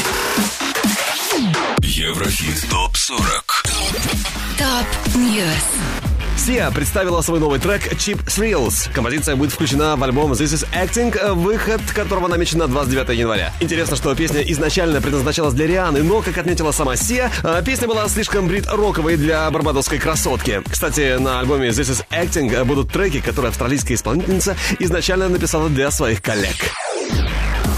Еврохит 1.83 2.71
ТОП-40 2.71 3.65
Топ 4.57 4.87
Sia 6.45 6.71
представила 6.71 7.23
свой 7.23 7.41
новый 7.41 7.59
трек 7.59 7.91
Cheap 7.95 8.23
Thrills. 8.27 8.93
Композиция 8.93 9.35
будет 9.35 9.53
включена 9.53 9.97
в 9.97 10.05
альбом 10.05 10.33
This 10.33 10.53
Is 10.53 10.67
Acting, 10.75 11.33
выход 11.33 11.81
которого 11.95 12.29
намечен 12.29 12.59
на 12.59 12.67
29 12.67 13.19
января. 13.19 13.51
Интересно, 13.61 13.97
что 13.97 14.15
песня 14.15 14.43
изначально 14.43 15.01
предназначалась 15.01 15.55
для 15.55 15.67
Рианы, 15.67 16.03
но, 16.03 16.21
как 16.21 16.37
отметила 16.37 16.71
сама 16.71 16.97
Сия, 16.97 17.31
э, 17.43 17.63
песня 17.65 17.89
была 17.89 18.07
слишком 18.09 18.47
брит-роковой 18.47 19.17
для 19.17 19.51
барбадосской 19.51 19.99
красотки. 19.99 20.63
Кстати, 20.71 21.17
на 21.17 21.41
альбоме 21.41 21.69
This 21.69 21.91
Is 21.91 22.05
Acting 22.11 22.63
будут 22.65 22.93
треки, 22.93 23.21
которые 23.21 23.49
австралийская 23.49 23.97
исполнительница 23.97 24.55
изначально 24.81 25.31
написала 25.31 25.71
для 25.71 25.91
своих 25.91 26.21
коллег. 26.21 26.57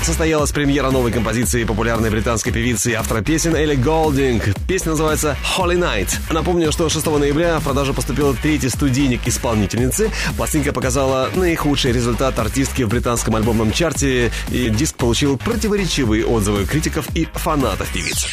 Состоялась 0.07 0.53
премьера 0.53 0.93
новой 0.93 1.11
композиции 1.11 1.65
популярной 1.65 2.11
британской 2.11 2.53
певицы 2.53 2.93
и 2.93 2.95
автора 2.95 3.23
песен 3.23 3.57
Элли 3.57 3.75
Голдинг. 3.75 4.45
Песня 4.69 4.93
называется 4.93 5.37
Holy 5.59 5.77
Night. 5.77 6.17
Напомню, 6.31 6.71
что 6.71 6.89
6 6.89 7.05
ноября 7.07 7.59
в 7.59 7.65
продажу 7.65 7.93
поступил 7.93 8.33
третий 8.41 8.69
студийник 8.69 9.27
исполнительницы. 9.27 10.13
Пластинка 10.37 10.73
показала 10.73 11.29
наихудший 11.35 11.91
результат 11.91 12.39
артистки 12.39 12.85
в 12.85 12.89
британском 12.89 13.35
альбомном 13.35 13.73
чарте, 13.73 14.31
и 14.49 14.71
диск 14.71 14.95
получил 14.95 15.39
противоречивые 15.39 16.25
отзывы 16.25 16.67
критиков 16.67 17.09
и 17.17 17.27
фанатов 17.35 17.93
певицы. 17.93 18.29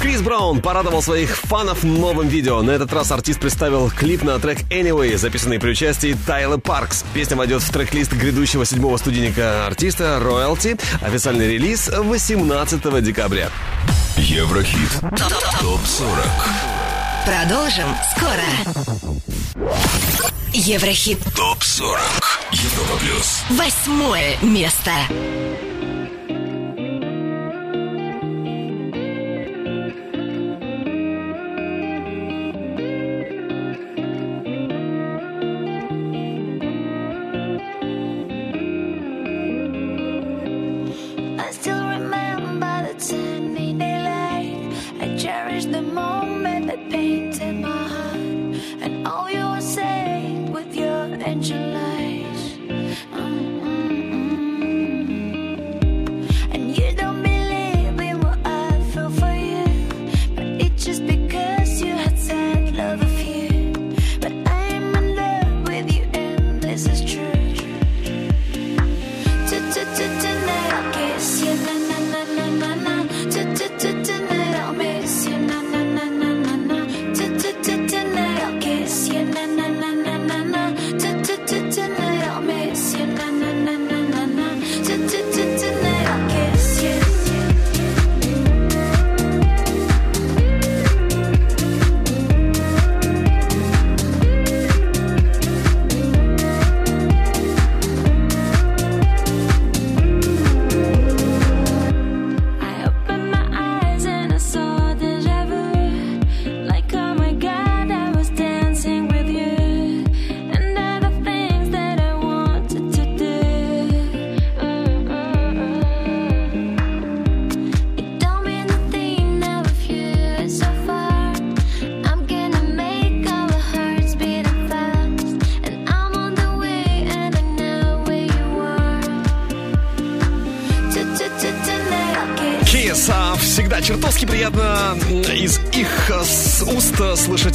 Крис 0.00 0.22
Браун 0.22 0.60
порадовал 0.60 1.02
своих 1.02 1.36
фанов 1.36 1.82
новым 1.82 2.28
видео. 2.28 2.62
На 2.62 2.70
этот 2.70 2.92
раз 2.92 3.10
артист 3.10 3.40
представил 3.40 3.90
клип 3.90 4.22
на 4.22 4.38
трек 4.38 4.60
Anyway, 4.70 5.16
записанный 5.16 5.58
при 5.58 5.70
участии 5.70 6.16
Тайла 6.26 6.56
Паркс. 6.56 7.04
Песня 7.14 7.36
войдет 7.36 7.62
в 7.62 7.72
трек-лист 7.72 8.12
грядущего 8.12 8.64
седьмого 8.64 8.96
студийника 8.96 9.66
артиста 9.66 10.20
Royalty. 10.22 10.80
Официальный 11.02 11.48
релиз 11.48 11.88
18 11.88 13.02
декабря. 13.02 13.50
Еврохит. 14.16 14.90
Топ-40. 15.60 16.28
Продолжим 17.26 17.88
скоро. 18.16 19.68
Еврохит. 20.52 21.18
Топ-40. 21.36 21.98
Европа 22.52 22.98
плюс. 23.00 23.42
Восьмое 23.50 24.36
место. 24.42 24.92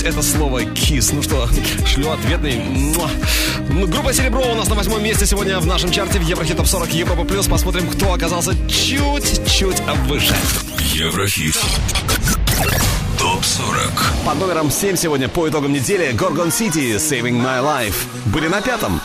Это 0.04 0.22
слово 0.22 0.66
кис. 0.66 1.12
Ну 1.12 1.22
что, 1.22 1.48
шлю 1.86 2.12
ответный. 2.12 2.58
муа. 2.58 3.10
Группа 3.88 4.14
Серебро 4.14 4.42
у 4.42 4.56
нас 4.56 4.68
на 4.68 4.76
восьмом 4.76 5.04
месте 5.04 5.26
сегодня 5.26 5.60
в 5.60 5.66
нашем 5.66 5.92
чарте 5.92 6.20
в 6.20 6.24
Еврохит 6.24 6.58
Топ 6.58 6.68
40 6.68 6.94
Европа 6.94 7.24
Плюс. 7.24 7.48
Посмотрим, 7.48 7.90
кто 7.90 8.14
оказался 8.14 8.54
чуть-чуть 8.68 9.80
выше. 10.08 10.36
Еврохит. 10.94 11.58
Топ-40. 13.18 14.26
Под 14.26 14.40
номером 14.40 14.70
7 14.70 14.98
сегодня 14.98 15.30
по 15.30 15.48
итогам 15.48 15.72
недели 15.72 16.12
Gorgon 16.12 16.50
City 16.50 16.96
Saving 16.96 17.42
My 17.42 17.64
Life 17.64 17.96
были 18.26 18.48
на 18.48 18.62
пятом. 18.62 19.00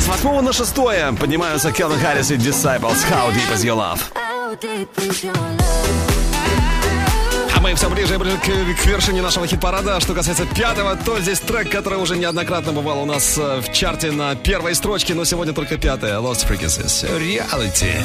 С 0.00 0.08
восьмого 0.08 0.40
на 0.40 0.52
шестое 0.52 1.12
поднимаются 1.12 1.70
Келвин 1.70 2.00
Харрис 2.00 2.30
и 2.32 2.34
Disciples 2.34 2.98
How 3.10 3.32
Deep 3.32 3.54
Is 3.54 3.64
Your 3.64 3.76
Love. 3.76 4.00
А 7.54 7.60
мы 7.60 7.74
все 7.74 7.88
ближе 7.90 8.14
и 8.14 8.16
ближе 8.18 8.38
к, 8.38 8.82
к 8.82 8.86
вершине 8.86 9.22
нашего 9.22 9.46
хит-парада. 9.46 10.00
Что 10.00 10.14
касается 10.14 10.46
пятого, 10.46 10.96
то 10.96 11.20
здесь 11.20 11.40
трек, 11.40 11.70
который 11.70 11.98
уже 11.98 12.16
неоднократно 12.16 12.72
бывал 12.72 13.02
у 13.02 13.04
нас 13.04 13.36
э, 13.38 13.60
в 13.60 13.72
чарте 13.72 14.10
на 14.10 14.34
первой 14.34 14.74
строчке, 14.74 15.14
но 15.14 15.24
сегодня 15.24 15.52
только 15.52 15.78
пятая. 15.78 16.18
Lost 16.18 16.48
Frequencies. 16.48 17.04
Reality. 17.18 18.04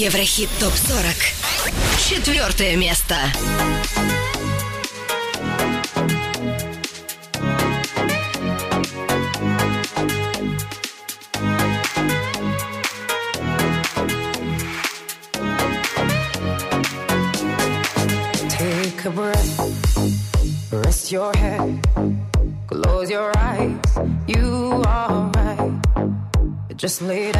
Еврохит 0.00 0.48
ТОП-40. 0.58 2.08
Четвертое 2.08 2.74
место. 2.74 3.16
Take 18.48 19.04
a 19.04 19.10
breath, 19.10 20.72
rest 20.72 21.12
your 21.12 21.30
head, 21.36 21.78
close 22.66 23.10
your 23.10 23.30
eyes. 23.36 23.76
You 24.26 24.82
are 24.86 25.30
right. 25.34 25.70
Just 26.74 27.02
lay 27.02 27.32
down 27.32 27.39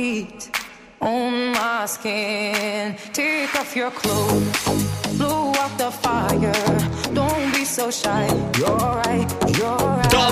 heat 0.00 0.50
on 1.00 1.52
my 1.52 1.86
skin? 1.86 2.96
Take 3.12 3.54
off 3.60 3.76
your 3.76 3.90
clothes, 3.90 5.18
blow 5.18 5.52
out 5.62 5.74
the 5.76 5.90
fire. 6.04 6.52
Don't 7.12 7.52
be 7.52 7.64
so 7.64 7.90
shy. 7.90 8.26
You're 8.58 8.76
right, 9.04 9.28
you're 9.58 9.76
right. 9.76 10.10
Don't 10.10 10.30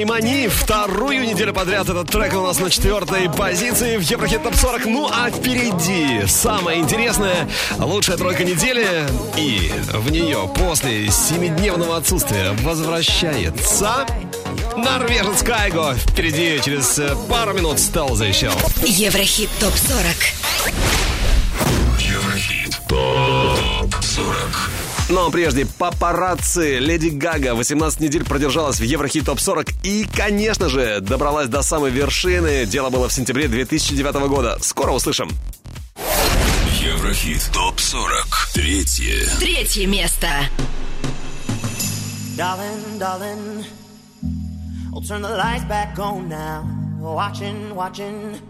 и 0.00 0.04
Мани. 0.04 0.48
Вторую 0.48 1.26
неделю 1.26 1.52
подряд 1.52 1.88
этот 1.88 2.08
трек 2.08 2.32
у 2.34 2.40
нас 2.42 2.58
на 2.60 2.70
четвертой 2.70 3.28
позиции 3.28 3.96
в 3.96 4.02
Еврохит 4.02 4.42
Топ 4.42 4.54
40. 4.54 4.86
Ну 4.86 5.08
а 5.12 5.30
впереди 5.30 6.26
самое 6.26 6.80
интересное, 6.80 7.48
лучшая 7.78 8.16
тройка 8.16 8.44
недели. 8.44 8.86
И 9.36 9.70
в 9.92 10.10
нее 10.10 10.48
после 10.56 11.10
семидневного 11.10 11.96
отсутствия 11.96 12.52
возвращается 12.62 14.06
норвежец 14.76 15.42
Кайго. 15.42 15.94
Впереди 15.94 16.60
через 16.62 16.98
э, 16.98 17.16
пару 17.28 17.54
минут 17.54 17.78
стал 17.78 18.14
за 18.14 18.24
еще. 18.24 18.50
Еврохит 18.84 19.50
ТОП-40. 19.60 20.72
Еврохит 22.00 22.80
ТОП 22.88 23.94
40. 24.02 24.70
Но 25.10 25.30
прежде, 25.30 25.66
папарацци 25.66 26.78
Леди 26.78 27.08
Гага 27.08 27.54
18 27.54 28.00
недель 28.00 28.24
продержалась 28.24 28.80
в 28.80 28.82
Еврохит 28.82 29.26
Топ 29.26 29.38
40 29.38 29.66
и, 29.82 30.06
конечно 30.16 30.68
же, 30.68 31.00
добралась 31.00 31.48
до 31.48 31.62
самой 31.62 31.90
вершины. 31.90 32.64
Дело 32.64 32.90
было 32.90 33.08
в 33.08 33.12
сентябре 33.12 33.48
2009 33.48 34.14
года. 34.28 34.58
Скоро 34.62 34.92
услышим. 34.92 35.30
Еврохит 36.80 37.50
ТОП 37.52 37.78
40. 37.78 38.26
Третье. 38.54 39.28
Третье 39.38 39.86
место. 39.86 40.28
Darling, 42.36 42.98
darling, 42.98 43.64
I'll 44.94 45.00
turn 45.00 45.22
the 45.22 45.28
lights 45.28 45.64
back 45.64 45.98
on 45.98 46.28
now. 46.28 46.62
Watching, 47.00 47.74
watching, 47.74 48.40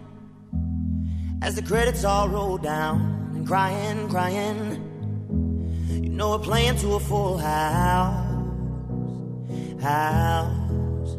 as 1.41 1.55
the 1.55 1.63
credits 1.63 2.05
all 2.05 2.29
roll 2.29 2.59
down 2.59 3.33
and 3.35 3.47
crying, 3.47 4.11
crying. 4.11 4.59
You 5.89 6.11
know 6.11 6.33
we're 6.33 6.45
playing 6.45 6.77
to 6.81 6.97
a 6.97 7.01
full 7.01 7.39
house, 7.39 8.31
house. 9.83 11.17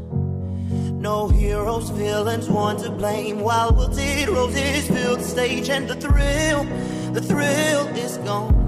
No 0.91 1.27
heroes, 1.29 1.89
villains, 1.89 2.47
one 2.47 2.77
to 2.83 2.91
blame. 2.91 3.39
While 3.39 3.71
wilted 3.71 4.29
roses 4.29 4.87
fill 4.87 5.17
the 5.17 5.23
stage, 5.23 5.69
and 5.71 5.87
the 5.87 5.95
thrill, 5.95 6.65
the 7.13 7.21
thrill 7.21 7.87
is 7.97 8.17
gone. 8.19 8.64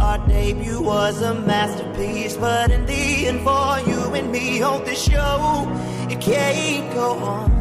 Our 0.00 0.18
debut 0.28 0.80
was 0.82 1.22
a 1.22 1.34
masterpiece, 1.34 2.36
but 2.36 2.70
in 2.70 2.86
the 2.86 3.26
end, 3.28 3.40
for 3.42 3.80
you 3.88 4.14
and 4.14 4.30
me 4.30 4.62
on 4.62 4.84
this 4.84 5.02
show, 5.02 5.66
it 6.10 6.20
can't 6.20 6.92
go 6.94 7.12
on. 7.12 7.52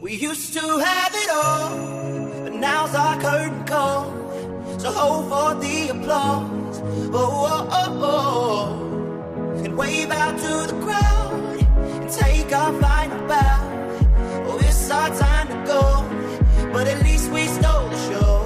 We 0.00 0.14
used 0.14 0.52
to 0.54 0.60
have 0.60 1.12
it 1.14 1.30
all, 1.30 2.44
but 2.44 2.54
now's 2.54 2.94
our 2.94 3.20
curtain 3.20 3.64
call. 3.64 4.12
So 4.78 4.92
hold 4.92 5.28
for 5.28 5.60
the 5.60 5.88
applause. 5.88 6.80
Oh, 7.12 7.46
oh, 7.52 7.68
oh, 7.72 8.04
oh. 8.04 9.64
And 9.64 9.76
wave 9.76 10.10
out 10.10 10.38
to 10.38 10.72
the 10.72 10.80
crowd 10.84 11.60
and 12.02 12.10
take 12.10 12.52
our 12.52 12.72
final 12.80 13.26
bow. 13.26 13.60
Oh, 14.46 14.58
it's 14.60 14.90
our 14.90 15.08
time 15.08 15.48
to 15.48 15.54
go, 15.66 16.70
but 16.72 16.86
at 16.86 17.02
least 17.02 17.30
we 17.32 17.46
stole 17.46 17.88
the 17.88 17.96
show. 18.10 18.45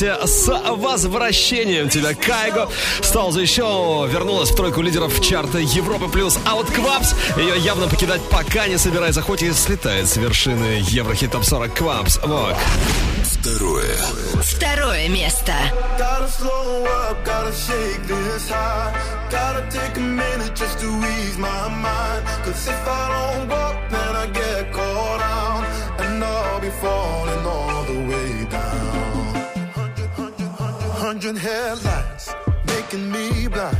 Э, 0.00 0.26
с 0.26 0.48
возвращением 0.48 1.88
тебя, 1.88 2.14
Кайго. 2.14 2.70
Стал 3.02 3.34
еще 3.36 4.08
вернулась 4.10 4.50
в 4.50 4.54
тройку 4.54 4.80
лидеров 4.80 5.20
чарта 5.20 5.58
Европы 5.58 6.08
плюс. 6.08 6.38
А 6.46 6.54
вот 6.54 6.70
Квапс 6.70 7.14
ее 7.36 7.58
явно 7.58 7.88
покидать 7.88 8.22
пока 8.30 8.68
не 8.68 8.78
собирается, 8.78 9.20
хоть 9.20 9.42
и 9.42 9.52
слетает 9.52 10.08
с 10.08 10.16
вершины 10.16 10.82
Еврохит 10.88 11.32
Топ 11.32 11.44
40 11.44 11.74
Квапс. 11.74 12.18
Вот. 12.22 12.56
Второе. 13.24 13.96
Второе 14.40 15.08
место. 15.08 15.52
Cause 22.44 22.68
if 22.68 22.88
I 22.88 23.36
don't 23.36 23.48
walk, 23.48 23.76
then 23.88 24.16
I 24.16 24.26
get 24.26 24.72
caught 24.72 25.22
out. 25.22 25.64
And 26.00 26.24
I'll 26.24 26.60
be 26.60 26.70
falling 26.82 27.46
all 27.46 27.61
hundred, 31.22 31.40
headlights 31.40 32.34
making 32.66 33.10
me 33.12 33.46
blind. 33.46 33.76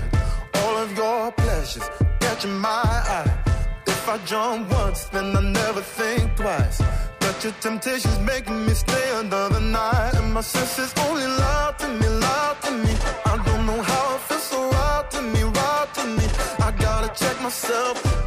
All 0.54 0.76
of 0.76 0.96
your 0.96 1.32
pleasures 1.32 1.82
catching 2.20 2.56
my 2.56 2.84
eye. 3.18 3.38
If 3.86 4.08
I 4.08 4.18
jump 4.18 4.70
once, 4.70 5.04
then 5.06 5.36
I 5.36 5.40
never 5.40 5.80
think 5.80 6.36
twice. 6.36 6.80
But 7.18 7.42
your 7.42 7.52
temptation's 7.60 8.20
making 8.20 8.64
me 8.64 8.74
stay 8.74 9.08
another 9.18 9.60
night. 9.60 10.14
And 10.14 10.32
my 10.32 10.40
senses 10.40 10.94
only 11.06 11.26
lie 11.26 11.74
to 11.78 11.88
me, 11.88 12.08
lie 12.08 12.56
to 12.62 12.70
me. 12.70 12.94
I 13.24 13.36
don't 13.44 13.66
know 13.66 13.82
how 13.82 14.14
it 14.14 14.20
feels 14.28 14.42
so 14.42 14.70
right 14.70 15.10
to 15.10 15.22
me, 15.22 15.42
right 15.42 15.88
to 15.94 16.04
me. 16.18 16.26
I 16.66 16.70
gotta 16.78 17.08
check 17.08 17.42
myself 17.42 18.21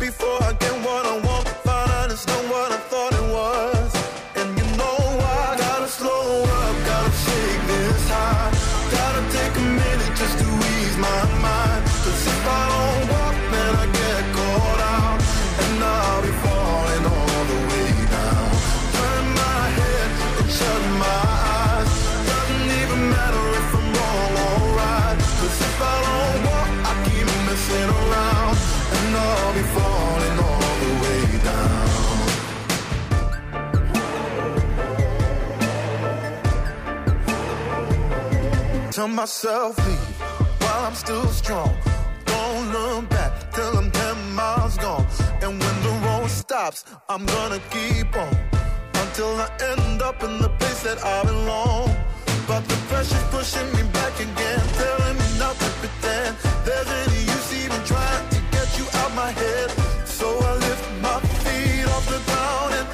Tell 38.95 39.09
myself 39.09 39.77
leave 39.85 40.21
while 40.61 40.85
I'm 40.85 40.95
still 40.95 41.27
strong. 41.27 41.75
Don't 42.23 42.71
look 42.71 43.09
back 43.09 43.51
till 43.51 43.77
I'm 43.77 43.91
10 43.91 44.33
miles 44.33 44.77
gone. 44.77 45.05
And 45.41 45.59
when 45.59 45.75
the 45.83 45.93
road 46.07 46.29
stops, 46.29 46.85
I'm 47.09 47.25
gonna 47.25 47.59
keep 47.71 48.15
on 48.15 48.33
until 49.03 49.35
I 49.35 49.49
end 49.71 50.01
up 50.01 50.23
in 50.23 50.39
the 50.39 50.47
place 50.47 50.81
that 50.83 51.03
I 51.03 51.25
belong. 51.25 51.93
But 52.47 52.63
the 52.69 52.77
pressure's 52.87 53.27
pushing 53.35 53.67
me 53.75 53.83
back 53.91 54.15
again, 54.17 54.63
telling 54.79 55.17
me 55.17 55.27
not 55.39 55.55
to 55.59 55.69
pretend 55.81 56.37
there's 56.63 56.89
any 57.03 57.19
use 57.35 57.51
even 57.65 57.83
trying 57.83 58.29
to 58.29 58.39
get 58.55 58.79
you 58.79 58.85
out 59.01 59.13
my 59.13 59.31
head. 59.31 59.71
So 60.05 60.39
I 60.39 60.53
lift 60.53 60.85
my 61.01 61.19
feet 61.43 61.85
off 61.93 62.05
the 62.07 62.21
ground 62.31 62.73
and 62.79 62.87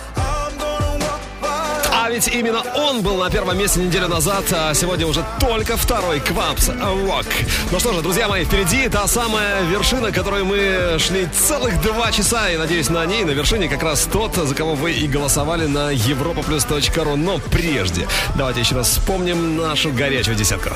А 2.04 2.10
ведь 2.10 2.28
именно 2.30 2.64
он 2.74 3.04
был 3.04 3.18
на 3.18 3.30
первом 3.30 3.60
месте 3.60 3.80
неделю 3.80 4.08
назад, 4.08 4.46
а 4.52 4.74
сегодня 4.74 5.06
уже 5.06 5.24
только 5.40 5.78
второй 5.78 6.20
Квапс 6.20 6.70
Walk. 6.70 7.28
Ну 7.72 7.80
что 7.80 7.94
же, 7.94 8.02
друзья 8.02 8.28
мои, 8.28 8.44
впереди 8.44 8.90
та 8.90 9.06
самая 9.06 9.62
вершина, 9.66 10.12
которой 10.12 10.44
мы 10.44 10.98
шли 10.98 11.28
целых 11.28 11.80
два 11.84 12.12
часа, 12.12 12.50
и 12.50 12.58
надеюсь, 12.58 12.90
на 12.90 13.06
ней, 13.06 13.24
на 13.24 13.30
вершине 13.30 13.70
как 13.70 13.84
раз 13.84 14.10
тот, 14.12 14.34
за 14.34 14.56
кого 14.56 14.74
вы 14.74 14.94
и 14.94 15.08
голосовали 15.08 15.68
на 15.68 15.94
europaplus.ru. 15.94 17.16
Но 17.18 17.38
прежде, 17.38 18.08
давайте 18.34 18.62
еще 18.62 18.74
раз 18.74 18.90
вспомним 18.90 19.58
нашу 19.58 19.94
горячую 19.94 20.36
десятку. 20.36 20.72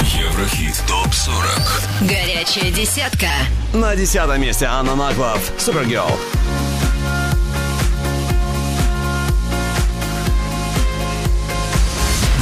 Еврохит 0.00 0.82
ТОП 0.88 1.12
40. 1.12 1.82
Горячая 2.00 2.70
десятка. 2.70 3.28
На 3.74 3.94
десятом 3.94 4.40
месте 4.40 4.64
Анна 4.64 4.94
Наглов, 4.94 5.52
Супергерл. 5.58 6.18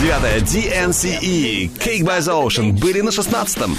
Девятое, 0.05 0.41
DNCE, 0.41 1.71
Cake 1.79 2.03
by 2.03 2.19
the 2.19 2.47
Ocean, 2.47 2.73
были 2.73 3.01
на 3.01 3.11
шестнадцатом. 3.11 3.75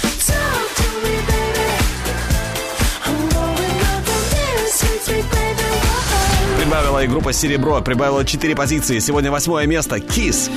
Прибавила 6.58 7.04
и 7.04 7.06
группа 7.06 7.32
Серебро, 7.32 7.80
прибавила 7.80 8.24
4 8.24 8.56
позиции. 8.56 8.98
Сегодня 8.98 9.30
восьмое 9.30 9.66
место, 9.66 9.98
Kiss. 9.98 10.50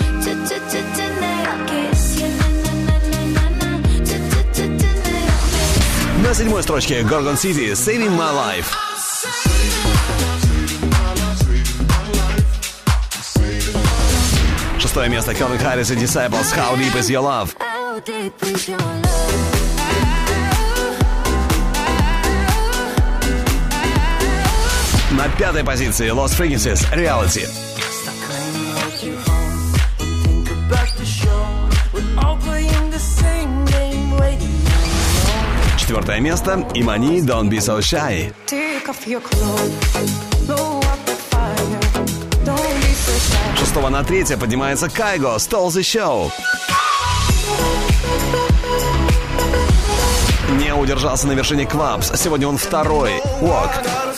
На 6.24 6.34
седьмой 6.34 6.64
строчке 6.64 7.02
Gorgon 7.02 7.36
City, 7.36 7.74
Saving 7.74 8.18
My 8.18 8.34
Life. 8.34 8.89
Шестое 15.00 15.16
место 15.16 15.32
Calvin 15.32 15.62
Harris 15.62 15.94
и 15.94 15.96
Disciples, 15.96 16.54
How 16.58 16.76
Deep 16.78 16.94
Is 16.94 17.10
Your 17.10 17.24
Love. 17.24 17.56
На 25.12 25.30
пятой 25.38 25.64
позиции 25.64 26.10
Lost 26.10 26.38
Frequencies, 26.38 26.86
Reality. 26.94 27.48
Четвертое 35.78 36.20
место 36.20 36.68
Имани 36.74 37.22
Don't 37.22 37.48
Be 37.48 37.60
So 37.60 37.80
Shy. 37.80 38.34
Шестого 43.80 43.98
на 43.98 44.04
третье 44.04 44.36
поднимается 44.36 44.90
Кайго, 44.90 45.38
Stole 45.38 45.70
the 45.70 45.80
Show. 45.80 46.30
Не 50.58 50.74
удержался 50.74 51.28
на 51.28 51.32
вершине 51.32 51.66
Квапс. 51.66 52.12
Сегодня 52.22 52.50
он 52.50 52.58
второй. 52.58 53.12
Walk. 53.40 53.70
А 53.86 54.14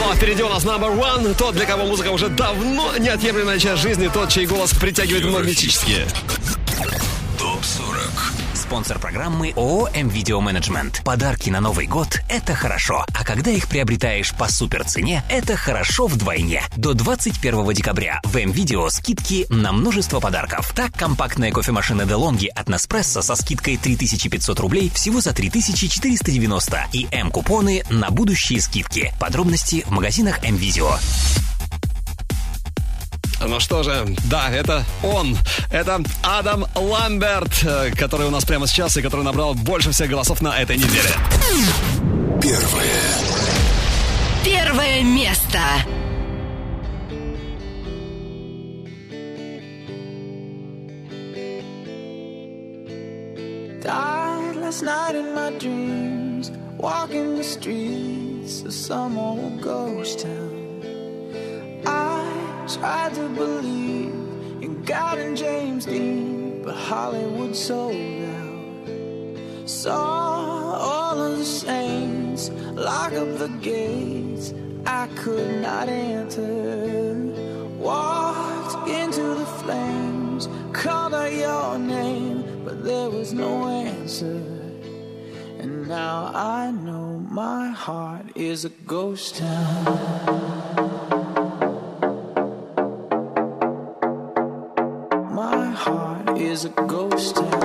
ну, 0.00 0.10
а 0.10 0.14
впереди 0.16 0.42
у 0.42 0.48
нас 0.48 0.64
number 0.64 0.96
one. 0.96 1.34
Тот, 1.34 1.56
для 1.56 1.66
кого 1.66 1.84
музыка 1.84 2.08
уже 2.08 2.30
давно 2.30 2.96
неотъемлемая 2.96 3.58
часть 3.58 3.82
жизни. 3.82 4.08
Тот, 4.08 4.30
чей 4.30 4.46
голос 4.46 4.72
притягивает 4.72 5.26
магнетически. 5.26 6.06
ТОП 8.66 8.76
40. 8.84 8.86
Спонсор 8.86 8.98
программы 8.98 9.52
ООО 9.56 9.88
«М-Видео 9.94 10.40
Менеджмент». 10.40 11.02
Подарки 11.04 11.50
на 11.50 11.60
Новый 11.60 11.86
год– 11.86 12.20
это 12.28 12.54
хорошо. 12.54 13.04
А 13.14 13.24
когда 13.24 13.50
их 13.50 13.68
приобретаешь 13.68 14.34
по 14.34 14.48
суперцене, 14.48 15.24
это 15.28 15.56
хорошо 15.56 16.06
вдвойне. 16.06 16.62
До 16.76 16.92
21 16.94 17.72
декабря 17.72 18.20
в 18.24 18.36
М-Видео 18.36 18.88
скидки 18.90 19.46
на 19.48 19.72
множество 19.72 20.20
подарков. 20.20 20.72
Так, 20.74 20.92
компактная 20.92 21.52
кофемашина 21.52 22.02
DeLonghi 22.02 22.48
от 22.48 22.68
Nespresso 22.68 23.22
со 23.22 23.34
скидкой 23.34 23.76
3500 23.76 24.60
рублей 24.60 24.92
всего 24.94 25.20
за 25.20 25.32
3490 25.32 26.88
и 26.92 27.06
М-купоны 27.10 27.82
на 27.88 28.10
будущие 28.10 28.60
скидки. 28.60 29.12
Подробности 29.18 29.84
в 29.86 29.90
магазинах 29.90 30.44
М-Видео. 30.44 30.90
Ну 33.40 33.60
что 33.60 33.82
же, 33.82 34.06
да, 34.24 34.50
это 34.50 34.84
он. 35.02 35.36
Это 35.70 36.00
Адам 36.22 36.66
Ламберт, 36.74 37.64
э, 37.64 37.90
который 37.90 38.26
у 38.26 38.30
нас 38.30 38.44
прямо 38.44 38.66
сейчас 38.66 38.96
и 38.96 39.02
который 39.02 39.24
набрал 39.24 39.54
больше 39.54 39.92
всех 39.92 40.10
голосов 40.10 40.40
на 40.40 40.58
этой 40.58 40.76
неделе. 40.76 41.10
Первое. 42.42 42.82
Первое 44.44 45.02
место. 45.02 45.60
Last 54.66 54.82
night 54.82 55.14
in 55.14 55.32
my 55.32 55.50
dreams, 55.58 56.50
walking 56.76 57.36
the 57.36 57.44
streets 57.44 58.62
of 58.62 58.74
some 58.74 59.16
old 59.16 59.62
ghost 59.62 60.18
town. 60.18 60.55
Tried 62.78 63.14
to 63.14 63.28
believe 63.30 64.12
in 64.60 64.82
God 64.84 65.18
and 65.18 65.34
James 65.34 65.86
Dean, 65.86 66.62
but 66.62 66.74
Hollywood 66.74 67.56
sold 67.56 67.94
out. 67.94 69.68
Saw 69.68 70.74
all 70.74 71.22
of 71.22 71.38
the 71.38 71.44
saints 71.44 72.50
lock 72.74 73.14
up 73.14 73.38
the 73.38 73.48
gates 73.62 74.52
I 74.84 75.06
could 75.16 75.62
not 75.62 75.88
enter. 75.88 77.14
Walked 77.78 78.90
into 78.90 79.22
the 79.22 79.46
flames, 79.46 80.46
called 80.74 81.14
out 81.14 81.32
your 81.32 81.78
name, 81.78 82.62
but 82.62 82.84
there 82.84 83.08
was 83.08 83.32
no 83.32 83.68
answer. 83.68 84.42
And 85.60 85.88
now 85.88 86.30
I 86.34 86.72
know 86.72 87.24
my 87.30 87.70
heart 87.70 88.26
is 88.36 88.66
a 88.66 88.70
ghost 88.86 89.36
town. 89.36 90.65
there's 96.56 96.64
a 96.64 96.86
ghost 96.86 97.55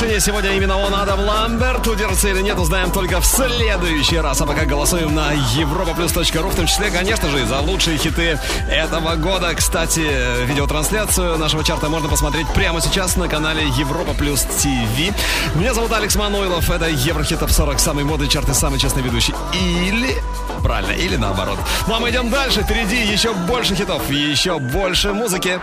Вершине 0.00 0.20
сегодня 0.20 0.54
именно 0.54 0.78
он, 0.78 0.94
Адам 0.94 1.18
Ламберт. 1.18 1.84
Удержится 1.88 2.28
или 2.28 2.40
нет, 2.40 2.56
узнаем 2.56 2.92
только 2.92 3.20
в 3.20 3.26
следующий 3.26 4.18
раз. 4.18 4.40
А 4.40 4.46
пока 4.46 4.64
голосуем 4.64 5.12
на 5.12 5.34
europaplus.ru, 5.34 6.50
в 6.50 6.54
том 6.54 6.66
числе, 6.68 6.92
конечно 6.92 7.28
же, 7.30 7.44
за 7.44 7.58
лучшие 7.58 7.98
хиты 7.98 8.38
этого 8.70 9.16
года. 9.16 9.52
Кстати, 9.56 10.44
видеотрансляцию 10.44 11.36
нашего 11.36 11.64
чарта 11.64 11.88
можно 11.88 12.08
посмотреть 12.08 12.46
прямо 12.54 12.80
сейчас 12.80 13.16
на 13.16 13.26
канале 13.26 13.66
Европа 13.76 14.14
Плюс 14.14 14.42
ТВ. 14.42 15.56
Меня 15.56 15.74
зовут 15.74 15.90
Алекс 15.90 16.14
Мануилов. 16.14 16.70
Это 16.70 16.88
Еврохит 16.88 17.40
Топ 17.40 17.50
40, 17.50 17.80
самый 17.80 18.04
модный 18.04 18.28
чарт 18.28 18.48
и 18.50 18.54
самый 18.54 18.78
честный 18.78 19.02
ведущий. 19.02 19.34
Или, 19.52 20.14
правильно, 20.62 20.92
или 20.92 21.16
наоборот. 21.16 21.58
Ну 21.88 21.94
а 21.96 21.98
мы 21.98 22.10
идем 22.10 22.30
дальше. 22.30 22.62
Впереди 22.62 23.04
еще 23.04 23.34
больше 23.34 23.74
хитов, 23.74 24.08
еще 24.10 24.60
больше 24.60 25.12
музыки. 25.12 25.60